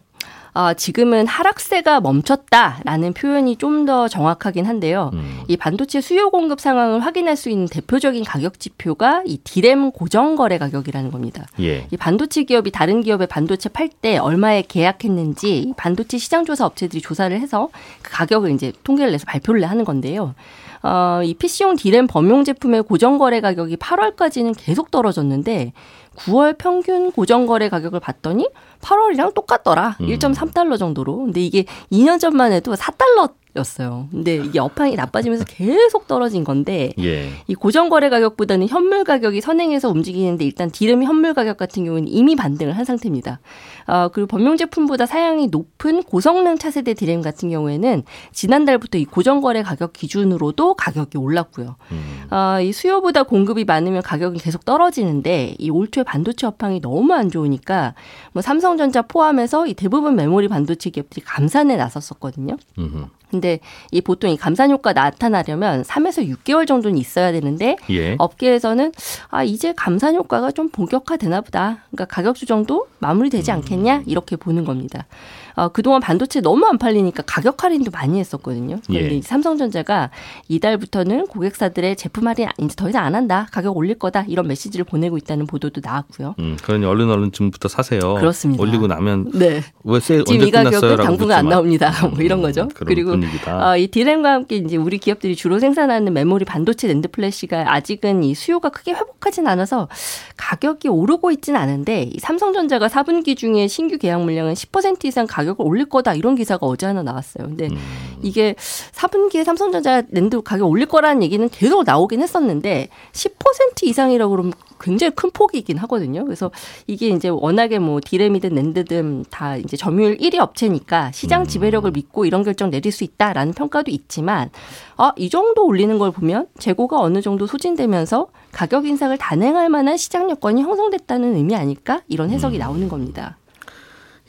아, 0.55 0.75
지금은 0.75 1.27
하락세가 1.27 2.01
멈췄다라는 2.01 3.15
표현이 3.15 3.57
좀 3.57 3.83
더 3.87 4.07
정확하긴 4.07 4.65
한데요. 4.67 5.11
음. 5.15 5.41
이 5.49 5.57
반도체 5.57 6.01
수요 6.01 6.31
공급 6.31 6.61
상황을 6.61 7.01
확인할 7.01 7.37
수 7.37 7.51
있는 7.51 7.67
대표적인 7.67 8.23
가격 8.23 8.61
지표가 8.61 9.23
이 9.27 9.39
디램 9.39 9.91
고정 9.91 10.37
거래 10.37 10.57
가격이라는 10.59 11.11
겁니다. 11.11 11.47
예. 11.59 11.87
이 11.91 11.97
반도체 11.97 12.45
기업이 12.45 12.71
다른 12.71 13.01
기업에 13.03 13.27
반도체 13.27 13.69
팔 13.71 13.89
때 13.89 14.19
얼마에 14.19 14.63
계약했는지 14.63 15.59
이 15.59 15.73
반도체 15.77 16.19
시장 16.19 16.45
조사 16.45 16.65
업체들이 16.67 17.01
조사를 17.03 17.39
해서 17.41 17.71
그 18.03 18.13
가격을 18.13 18.51
이제 18.53 18.73
통계를 18.85 19.11
내서 19.13 19.25
발표를 19.27 19.69
하는 19.69 19.85
건데요. 19.85 20.35
어, 20.83 21.21
이 21.23 21.35
PC용 21.35 21.77
디램 21.77 22.07
범용 22.07 22.45
제품의 22.45 22.83
고정 22.83 23.19
거래 23.19 23.41
가격이 23.41 23.77
8월까지는 23.77 24.55
계속 24.57 24.91
떨어졌는데 24.91 25.73
9월 26.17 26.59
평균 26.59 27.11
고정 27.13 27.47
거래 27.47 27.69
가격을 27.69 28.01
봤더니 28.01 28.49
8월이랑 28.81 29.35
똑같더라. 29.35 29.97
음. 30.01 30.07
1.3달러 30.07 30.79
정도로. 30.79 31.17
근데 31.19 31.41
이게 31.41 31.65
2년 31.91 32.21
전만 32.21 32.53
해도 32.53 32.75
4달러 32.75 33.33
였어요. 33.57 34.09
근데 34.11 34.37
이게 34.37 34.59
업황이 34.61 34.95
나빠지면서 34.95 35.45
계속 35.45 36.07
떨어진 36.07 36.43
건데 36.45 36.93
예. 36.99 37.29
이 37.49 37.55
고정 37.55 37.91
거래 37.91 38.09
가격보다는 38.09 38.69
현물 38.69 39.05
가격이 39.05 39.43
선행해서 39.43 39.91
움직이는데 39.91 40.45
일단 40.47 40.71
디램 40.71 41.03
현물 41.03 41.35
가격 41.35 41.59
같은 41.59 41.85
경우는 41.85 42.09
이미 42.09 42.35
반등을 42.37 42.77
한 42.79 42.85
상태입니다. 42.87 43.41
아, 43.87 44.09
그리고 44.09 44.29
범용 44.29 44.57
제품보다 44.57 45.05
사양이 45.05 45.49
높은 45.49 46.03
고성능 46.03 46.57
차세대 46.57 46.95
디램 46.95 47.21
같은 47.21 47.51
경우에는 47.51 48.05
지난달부터 48.33 48.97
이 48.97 49.05
고정 49.05 49.41
거래 49.43 49.63
가격 49.63 49.93
기준으로도 49.93 50.75
가격이 50.75 51.19
올랐고요. 51.19 51.77
음. 51.91 52.23
아, 52.31 52.61
이 52.61 52.73
수요보다 52.73 53.25
공급이 53.25 53.65
많으면 53.65 54.01
가격은 54.03 54.39
계속 54.39 54.65
떨어지는데 54.65 55.57
이 55.59 55.69
올 55.73 55.91
초에 55.91 56.05
반도체 56.05 56.47
업황이 56.47 56.81
너무 56.81 57.13
안 57.15 57.31
좋으니까 57.31 57.95
뭐 58.33 58.43
삼성전자 58.43 59.03
포함해서 59.03 59.67
이 59.67 59.75
대부분 59.75 60.15
메모리 60.17 60.49
반도체 60.49 60.91
기업들이 60.91 61.25
감산에 61.25 61.77
나섰었거든요. 61.77 62.57
음흠. 62.79 63.07
근데 63.33 63.61
이 63.91 64.03
보통 64.03 64.31
이 64.31 64.37
감산 64.37 64.71
효과 64.71 64.93
나타나려면 64.93 65.83
3에서 65.83 66.29
6개월 66.37 66.67
정도는 66.67 66.99
있어야 66.99 67.33
되는데 67.33 67.77
예. 67.91 68.15
업계에서는 68.19 68.93
아 69.31 69.43
이제 69.43 69.73
감산 69.75 70.15
효과가 70.15 70.51
좀 70.53 70.69
본격화되나 70.69 71.41
보다. 71.41 71.79
그러니까 71.91 72.05
가격 72.15 72.37
조정도 72.37 72.87
마무리되지 72.99 73.51
음. 73.51 73.57
않겠냐 73.57 74.03
이렇게 74.07 74.37
보는 74.37 74.65
겁니다. 74.67 75.07
어, 75.55 75.69
그동안 75.69 76.01
반도체 76.01 76.41
너무 76.41 76.67
안 76.67 76.79
팔리니까 76.79 77.25
가격 77.27 77.63
할인도 77.65 77.91
많이 77.91 78.19
했었거든요. 78.19 78.79
그런데 78.87 79.13
예. 79.13 79.17
이 79.17 79.23
삼성전자가 79.23 80.11
이달부터는 80.49 81.27
고객사들의 81.27 81.97
제품 81.97 82.27
할인 82.27 82.49
이제 82.59 82.75
더 82.75 82.89
이상 82.89 83.05
안 83.05 83.15
한다. 83.15 83.49
가격 83.51 83.77
올릴 83.77 83.99
거다. 83.99 84.25
이런 84.29 84.47
메시지를 84.47 84.85
보내고 84.85 85.19
있다는 85.19 85.47
보도도 85.47 85.81
나왔고요. 85.85 86.35
음, 86.39 86.57
그러니 86.63 86.85
얼른 86.87 87.11
얼른 87.11 87.33
지금부터 87.33 87.69
사세요. 87.69 88.15
그렇습니다. 88.15 88.63
올리고 88.63 88.87
나면 88.87 89.31
네. 89.35 89.63
왜세 89.85 90.25
지금 90.25 90.37
언제 90.37 90.47
이 90.47 90.51
가격은 90.51 90.71
끝났어요라고 90.71 91.03
당분간 91.03 91.39
안. 91.39 91.49
나옵니다. 91.49 91.93
뭐 92.09 92.23
이런 92.23 92.39
음, 92.39 92.43
거죠. 92.43 92.69
그런 92.75 92.87
그리고 92.89 93.15
분위기다. 93.23 93.71
어, 93.71 93.77
이 93.77 93.87
디램과 93.87 94.33
함께 94.33 94.57
이제 94.57 94.77
우리 94.77 94.99
기업들이 94.99 95.37
주로 95.37 95.59
생산하는 95.59 96.13
메모리 96.13 96.45
반도체 96.45 96.89
낸드 96.89 97.09
플래시가 97.09 97.73
아직은 97.73 98.25
이 98.25 98.35
수요가 98.35 98.71
크게 98.71 98.93
회복하진 98.93 99.47
않아서 99.47 99.89
가격이 100.37 100.89
오르고 100.89 101.31
있진 101.31 101.57
않은데 101.57 102.03
이 102.13 102.19
삼성전자가 102.19 102.89
4분기 102.89 103.37
중에 103.37 103.69
신규 103.69 103.99
계약 103.99 104.23
물량은 104.23 104.55
10% 104.55 105.05
이상 105.05 105.27
가격을 105.27 105.65
올릴 105.67 105.87
거다 105.87 106.15
이런 106.15 106.35
기사가 106.35 106.67
어제 106.67 106.87
하나 106.87 107.03
나왔어요. 107.03 107.47
근데 107.47 107.69
음. 107.69 107.79
이게 108.23 108.55
4분기에 108.93 109.45
삼성전자 109.45 110.03
낸드 110.09 110.43
가격 110.43 110.69
올릴 110.69 110.87
거라는 110.87 111.23
얘기는 111.23 111.49
계속 111.49 111.85
나오긴 111.85 112.23
했었는데 112.23 112.89
10% 113.13 113.83
이상이라고 113.83 114.31
그러면 114.31 114.53
굉장히 114.83 115.13
큰 115.15 115.31
폭이긴 115.31 115.79
하거든요. 115.79 116.25
그래서 116.25 116.51
이게 116.87 117.09
이제 117.09 117.29
워낙에 117.29 117.79
뭐 117.79 118.01
디램이든 118.05 118.55
낸드든 118.55 119.27
다 119.31 119.57
이제 119.57 119.77
점유율 119.77 120.19
1위 120.19 120.39
업체니까 120.39 121.13
시장 121.13 121.47
지배력을 121.47 121.91
믿고 121.91 122.25
이런 122.25 122.43
결정 122.43 122.71
내릴 122.71 122.93
수 122.93 123.05
있다라는 123.05 123.53
평가도 123.55 123.91
있지만 123.91 124.51
아, 124.97 125.13
이 125.17 125.31
정도 125.31 125.67
올리는 125.67 125.97
걸 125.99 126.11
보면 126.11 126.47
재고가 126.59 127.01
어느 127.01 127.21
정도 127.23 127.47
소진되면서 127.47 128.29
가격 128.51 128.87
인상을 128.87 129.17
단행할 129.19 129.69
만한 129.69 129.97
시장 129.97 130.31
여건이 130.31 130.63
형성됐다는 130.63 131.37
의미 131.37 131.55
아닐까? 131.55 132.03
이런 132.09 132.31
해석이 132.31 132.59
나오는 132.59 132.89
겁니다. 132.89 133.39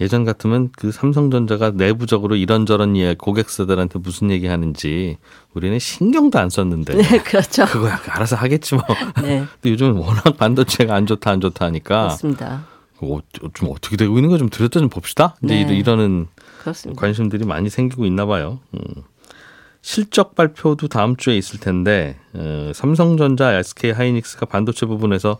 예전 0.02 0.24
같으면 0.26 0.70
그 0.76 0.92
삼성전자가 0.92 1.72
내부적으로 1.72 2.36
이런저런 2.36 2.98
예 2.98 3.14
고객사들한테 3.18 4.00
무슨 4.00 4.32
얘기 4.32 4.48
하는지 4.48 5.18
우리는 5.54 5.78
신경도 5.78 6.40
안 6.40 6.50
썼는데 6.50 6.96
네, 6.98 7.18
그렇죠. 7.20 7.66
그거야 7.66 8.00
알아서 8.08 8.36
하겠지 8.36 8.76
뭐. 8.76 8.84
네, 9.22 9.46
근데 9.62 9.70
요즘은 9.70 9.94
워낙 9.94 10.36
반도체가 10.38 10.96
안 10.96 11.06
좋다 11.06 11.32
안 11.32 11.42
좋다 11.42 11.66
하니까 11.68 12.04
그렇습니다. 12.04 12.66
어, 13.02 13.20
좀 13.54 13.70
어떻게 13.70 13.96
되고 13.98 14.16
있는 14.18 14.30
거좀 14.30 14.50
들였다 14.50 14.80
좀 14.80 14.90
봅시다. 14.90 15.36
이제 15.44 15.56
네. 15.56 15.62
이러- 15.62 15.72
이러는 15.74 16.28
그렇습니다. 16.62 17.00
관심들이 17.00 17.46
많이 17.46 17.70
생기고 17.70 18.06
있나 18.06 18.26
봐요. 18.26 18.60
음. 18.74 18.80
실적 19.82 20.34
발표도 20.36 20.88
다음 20.88 21.18
주에 21.18 21.38
있을 21.38 21.60
텐데 21.60 22.18
어, 22.34 22.72
삼성전자, 22.74 23.54
SK 23.60 23.92
하이닉스가 23.92 24.46
반도체 24.46 24.86
부분에서 24.86 25.40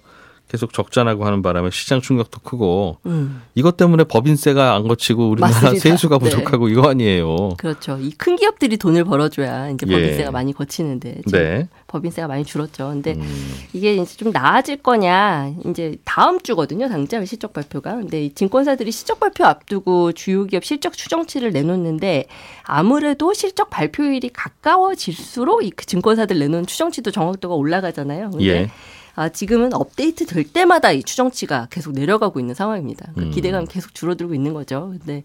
계속 0.54 0.72
적자나고 0.72 1.26
하는 1.26 1.42
바람에 1.42 1.72
시장 1.72 2.00
충격도 2.00 2.42
크고 2.42 2.98
음. 3.08 3.42
이것 3.56 3.76
때문에 3.76 4.04
법인세가 4.04 4.76
안 4.76 4.88
거치고 4.88 5.28
우리나라 5.32 5.52
맞습니다. 5.52 5.80
세수가 5.82 6.20
네. 6.20 6.24
부족하고 6.30 6.70
이거 6.70 6.88
아니에요. 6.88 7.56
그렇죠. 7.58 7.98
이 8.00 8.12
큰 8.20 8.36
기업들이 8.36 8.78
돈을 8.78 9.04
벌어줘야 9.04 9.72
이제 9.72 9.88
예. 9.90 9.96
법인세가 9.96 10.30
많이 10.32 10.54
거치는데 10.54 11.22
네. 11.32 11.68
법인세가 11.88 12.28
많이 12.28 12.46
줄었죠. 12.46 12.90
근데 12.90 13.14
음. 13.14 13.54
이게 13.74 13.96
이제 13.96 14.16
좀 14.16 14.32
나아질 14.32 14.78
거냐 14.84 15.56
이제 15.66 15.98
다음 16.06 16.40
주거든요. 16.40 16.88
당장 16.88 17.26
실적 17.26 17.52
발표가. 17.52 17.96
근데 17.96 18.24
이 18.26 18.34
증권사들이 18.36 18.92
실적 18.92 19.20
발표 19.20 19.46
앞두고 19.46 20.12
주요 20.12 20.46
기업 20.46 20.64
실적 20.64 20.94
추정치를 20.94 21.52
내놓는데 21.52 22.26
아무래도 22.62 23.34
실적 23.34 23.72
발표일이 23.72 24.30
가까워질수록 24.30 25.64
이그 25.66 25.88
증권사들 25.88 26.38
내놓은 26.38 26.68
추정치도 26.68 27.10
정확도가 27.10 27.56
올라가잖아요. 27.56 28.30
근데 28.30 28.46
예. 28.46 28.70
아, 29.16 29.30
지금은 29.30 29.74
업데이트 29.74 30.26
될 30.26 30.44
때마다 30.44 30.92
이 30.92 31.04
추정치가 31.04 31.68
계속 31.70 31.94
내려가고 31.94 32.40
있는 32.40 32.56
상황입니다. 32.56 33.12
그 33.16 33.22
음. 33.24 33.32
기대감이 33.32 33.68
계속 33.68 33.94
줄어들고 33.94 34.34
있는 34.34 34.54
거죠. 34.54 34.94
근데 34.98 35.24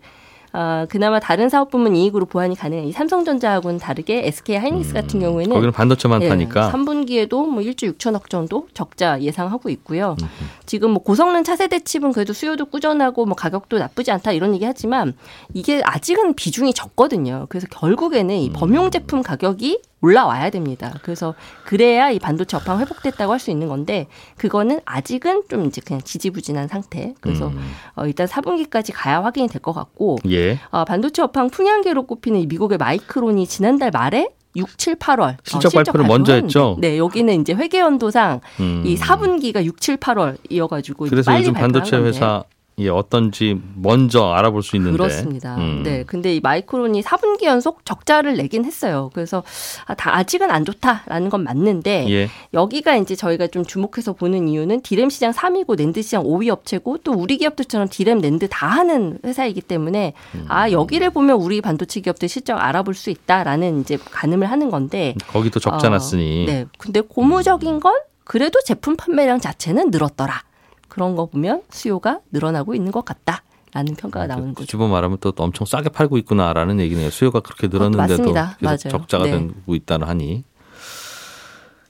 아, 0.52 0.86
그나마 0.88 1.20
다른 1.20 1.48
사업 1.48 1.70
부문 1.70 1.94
이익으로 1.94 2.26
보완이 2.26 2.56
가능한 2.56 2.86
이 2.86 2.92
삼성전자하고는 2.92 3.78
다르게 3.78 4.26
SK 4.26 4.56
하이닉스 4.56 4.94
같은 4.94 5.20
경우에는 5.20 5.52
음. 5.52 5.54
거기는 5.54 5.72
반도체만 5.72 6.22
예, 6.22 6.28
파니까 6.28 6.72
3분기에도 6.72 7.46
뭐 7.46 7.62
1조 7.62 7.96
6천억 7.96 8.30
정도 8.30 8.66
적자 8.72 9.20
예상하고 9.20 9.68
있고요. 9.70 10.16
지금 10.64 10.92
뭐 10.92 11.02
고성능 11.02 11.44
차세대 11.44 11.80
칩은 11.80 12.12
그래도 12.12 12.32
수요도 12.32 12.66
꾸준하고 12.66 13.26
뭐 13.26 13.34
가격도 13.34 13.78
나쁘지 13.78 14.10
않다 14.10 14.32
이런 14.32 14.54
얘기 14.54 14.64
하지만 14.64 15.14
이게 15.52 15.82
아직은 15.84 16.34
비중이 16.34 16.72
적거든요. 16.72 17.46
그래서 17.50 17.66
결국에는 17.70 18.34
이 18.34 18.50
범용 18.50 18.90
제품 18.90 19.22
가격이 19.22 19.80
올라와야 20.00 20.50
됩니다. 20.50 20.94
그래서 21.02 21.34
그래야 21.64 22.10
이 22.10 22.18
반도체 22.18 22.56
업황 22.56 22.78
회복됐다고 22.80 23.32
할 23.32 23.38
수 23.38 23.50
있는 23.50 23.68
건데 23.68 24.06
그거는 24.36 24.80
아직은 24.84 25.44
좀 25.48 25.64
이제 25.66 25.80
그냥 25.84 26.00
지지부진한 26.02 26.66
상태. 26.68 27.14
그래서 27.20 27.48
음. 27.48 27.72
어, 27.94 28.04
일단 28.06 28.26
4분기까지 28.26 28.90
가야 28.94 29.22
확인이 29.22 29.48
될 29.48 29.60
것 29.60 29.72
같고 29.72 30.18
예. 30.30 30.58
어, 30.70 30.84
반도체 30.84 31.22
업황 31.22 31.50
풍향계로 31.50 32.04
꼽히는 32.06 32.40
이 32.40 32.46
미국의 32.46 32.78
마이크론이 32.78 33.46
지난달 33.46 33.90
말에 33.92 34.28
6, 34.56 34.78
7, 34.78 34.96
8월 34.96 35.36
실적 35.44 35.72
발표를 35.72 36.06
먼저 36.06 36.32
했죠? 36.32 36.76
네, 36.80 36.96
여기는 36.98 37.40
이제 37.42 37.52
회계 37.54 37.78
연도상 37.80 38.40
음. 38.60 38.82
이 38.84 38.96
4분기가 38.96 39.64
6, 39.64 39.80
7, 39.80 39.98
8월이어가지고 39.98 41.10
그래서 41.10 41.30
빨리 41.30 41.42
요즘 41.42 41.52
반도체. 41.54 41.96
회사 41.98 42.42
예, 42.78 42.88
어떤지 42.88 43.60
먼저 43.74 44.30
알아볼 44.30 44.62
수 44.62 44.76
있는데 44.76 44.96
그렇습니다. 44.96 45.56
음. 45.56 45.82
네, 45.82 46.04
근데 46.06 46.34
이 46.34 46.40
마이크론이 46.40 47.02
4분기 47.02 47.44
연속 47.44 47.84
적자를 47.84 48.36
내긴 48.36 48.64
했어요. 48.64 49.10
그래서 49.12 49.42
아, 49.86 49.94
다 49.94 50.16
아직은 50.16 50.50
안 50.50 50.64
좋다라는 50.64 51.28
건 51.28 51.44
맞는데 51.44 52.06
예. 52.10 52.28
여기가 52.54 52.96
이제 52.96 53.16
저희가 53.16 53.48
좀 53.48 53.64
주목해서 53.64 54.12
보는 54.12 54.48
이유는 54.48 54.82
디램 54.82 55.10
시장 55.10 55.32
3위고 55.32 55.76
낸드 55.76 56.02
시장 56.02 56.22
5위 56.22 56.48
업체고 56.48 56.98
또 56.98 57.12
우리 57.12 57.36
기업들처럼 57.36 57.88
디램 57.88 58.18
낸드 58.18 58.48
다 58.48 58.68
하는 58.68 59.18
회사이기 59.24 59.60
때문에 59.60 60.12
음. 60.34 60.44
아 60.48 60.70
여기를 60.70 61.10
보면 61.10 61.36
우리 61.36 61.60
반도체 61.60 62.00
기업들 62.00 62.28
실적 62.28 62.56
알아볼 62.58 62.94
수 62.94 63.10
있다라는 63.10 63.80
이제 63.80 63.98
가늠을 64.10 64.50
하는 64.50 64.70
건데 64.70 65.14
거기도 65.26 65.58
적자 65.58 65.88
어, 65.88 65.90
났으니 65.90 66.46
네. 66.46 66.66
근데 66.78 67.00
고무적인 67.00 67.80
건 67.80 67.94
그래도 68.24 68.60
제품 68.64 68.94
판매량 68.96 69.40
자체는 69.40 69.90
늘었더라. 69.90 70.42
그런 70.88 71.16
거 71.16 71.26
보면 71.26 71.62
수요가 71.70 72.20
늘어나고 72.32 72.74
있는 72.74 72.92
것 72.92 73.04
같다. 73.04 73.42
라는 73.74 73.94
평가가 73.94 74.26
나오는 74.26 74.54
거죠. 74.54 74.66
집어 74.66 74.88
말하면 74.88 75.18
또 75.20 75.32
엄청 75.36 75.66
싸게 75.66 75.90
팔고 75.90 76.16
있구나라는 76.18 76.80
얘기네요. 76.80 77.10
수요가 77.10 77.40
그렇게 77.40 77.68
늘었는데도. 77.68 78.32
계속 78.32 78.34
맞아요. 78.60 78.76
적자가 78.76 79.24
네. 79.24 79.32
되고 79.32 79.74
있다는 79.74 80.08
하니. 80.08 80.44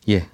예. 0.08 0.26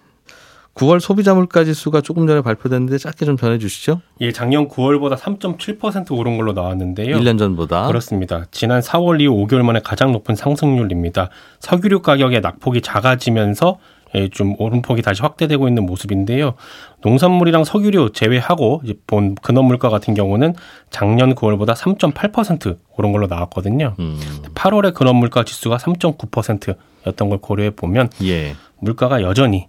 9월 0.75 0.99
소비자 0.99 1.35
물가 1.35 1.63
지수가 1.63 2.01
조금 2.01 2.27
전에 2.27 2.41
발표됐는데 2.41 2.99
짧게 2.99 3.25
좀 3.27 3.37
전해 3.37 3.59
주시죠. 3.59 4.01
예, 4.21 4.33
작년 4.33 4.69
9월보다 4.69 5.17
3.7% 5.17 6.19
오른 6.19 6.37
걸로 6.37 6.53
나왔는데요. 6.53 7.17
1년 7.17 7.39
전보다. 7.39 7.87
그렇습니다. 7.87 8.47
지난 8.51 8.81
4월 8.81 9.21
이후 9.21 9.35
5개월 9.47 9.63
만에 9.63 9.81
가장 9.85 10.11
높은 10.11 10.35
상승률입니다. 10.35 11.31
석유류 11.61 12.03
가격의 12.03 12.41
낙폭이 12.41 12.81
작아지면서 12.81 13.79
예, 13.79 13.94
좀 14.33 14.55
오름폭이 14.59 15.03
다시 15.03 15.23
확대되고 15.23 15.69
있는 15.69 15.85
모습인데요. 15.87 16.55
농산물이랑 17.03 17.65
석유류 17.65 18.13
제외하고 18.13 18.83
본 19.07 19.35
근원 19.37 19.67
물가 19.67 19.89
같은 19.89 20.15
경우는 20.15 20.55
작년 20.91 21.35
9월보다 21.35 21.75
3.8% 21.75 22.79
오른 22.97 23.13
걸로 23.13 23.27
나왔거든요. 23.27 23.95
음. 23.99 24.19
8월의 24.55 24.95
근원 24.95 25.17
물가 25.17 25.45
지수가 25.45 25.77
3.9%였던 25.79 27.29
걸 27.29 27.39
고려해 27.39 27.71
보면 27.71 28.11
예. 28.23 28.55
물가가 28.79 29.23
여전히 29.23 29.67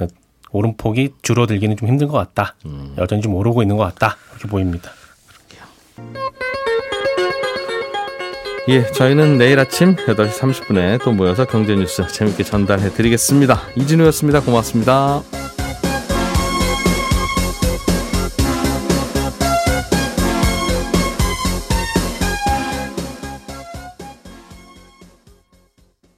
어, 0.00 0.06
오름폭이 0.50 1.10
줄어들기는 1.22 1.76
좀 1.76 1.88
힘든 1.88 2.08
것 2.08 2.16
같다. 2.16 2.54
여전히 2.98 3.22
좀 3.22 3.34
오르고 3.34 3.62
있는 3.62 3.76
것 3.76 3.84
같다. 3.84 4.16
이렇게 4.32 4.48
보입니다. 4.48 4.90
예, 8.68 8.86
저희는 8.92 9.38
내일 9.38 9.58
아침 9.58 9.96
8시 9.96 10.30
30분에 10.38 11.02
또 11.02 11.10
모여서 11.12 11.44
경제 11.44 11.74
뉴스 11.74 12.06
재밌게 12.06 12.44
전달해 12.44 12.90
드리겠습니다. 12.90 13.60
이진우였습니다. 13.74 14.40
고맙습니다. 14.40 15.22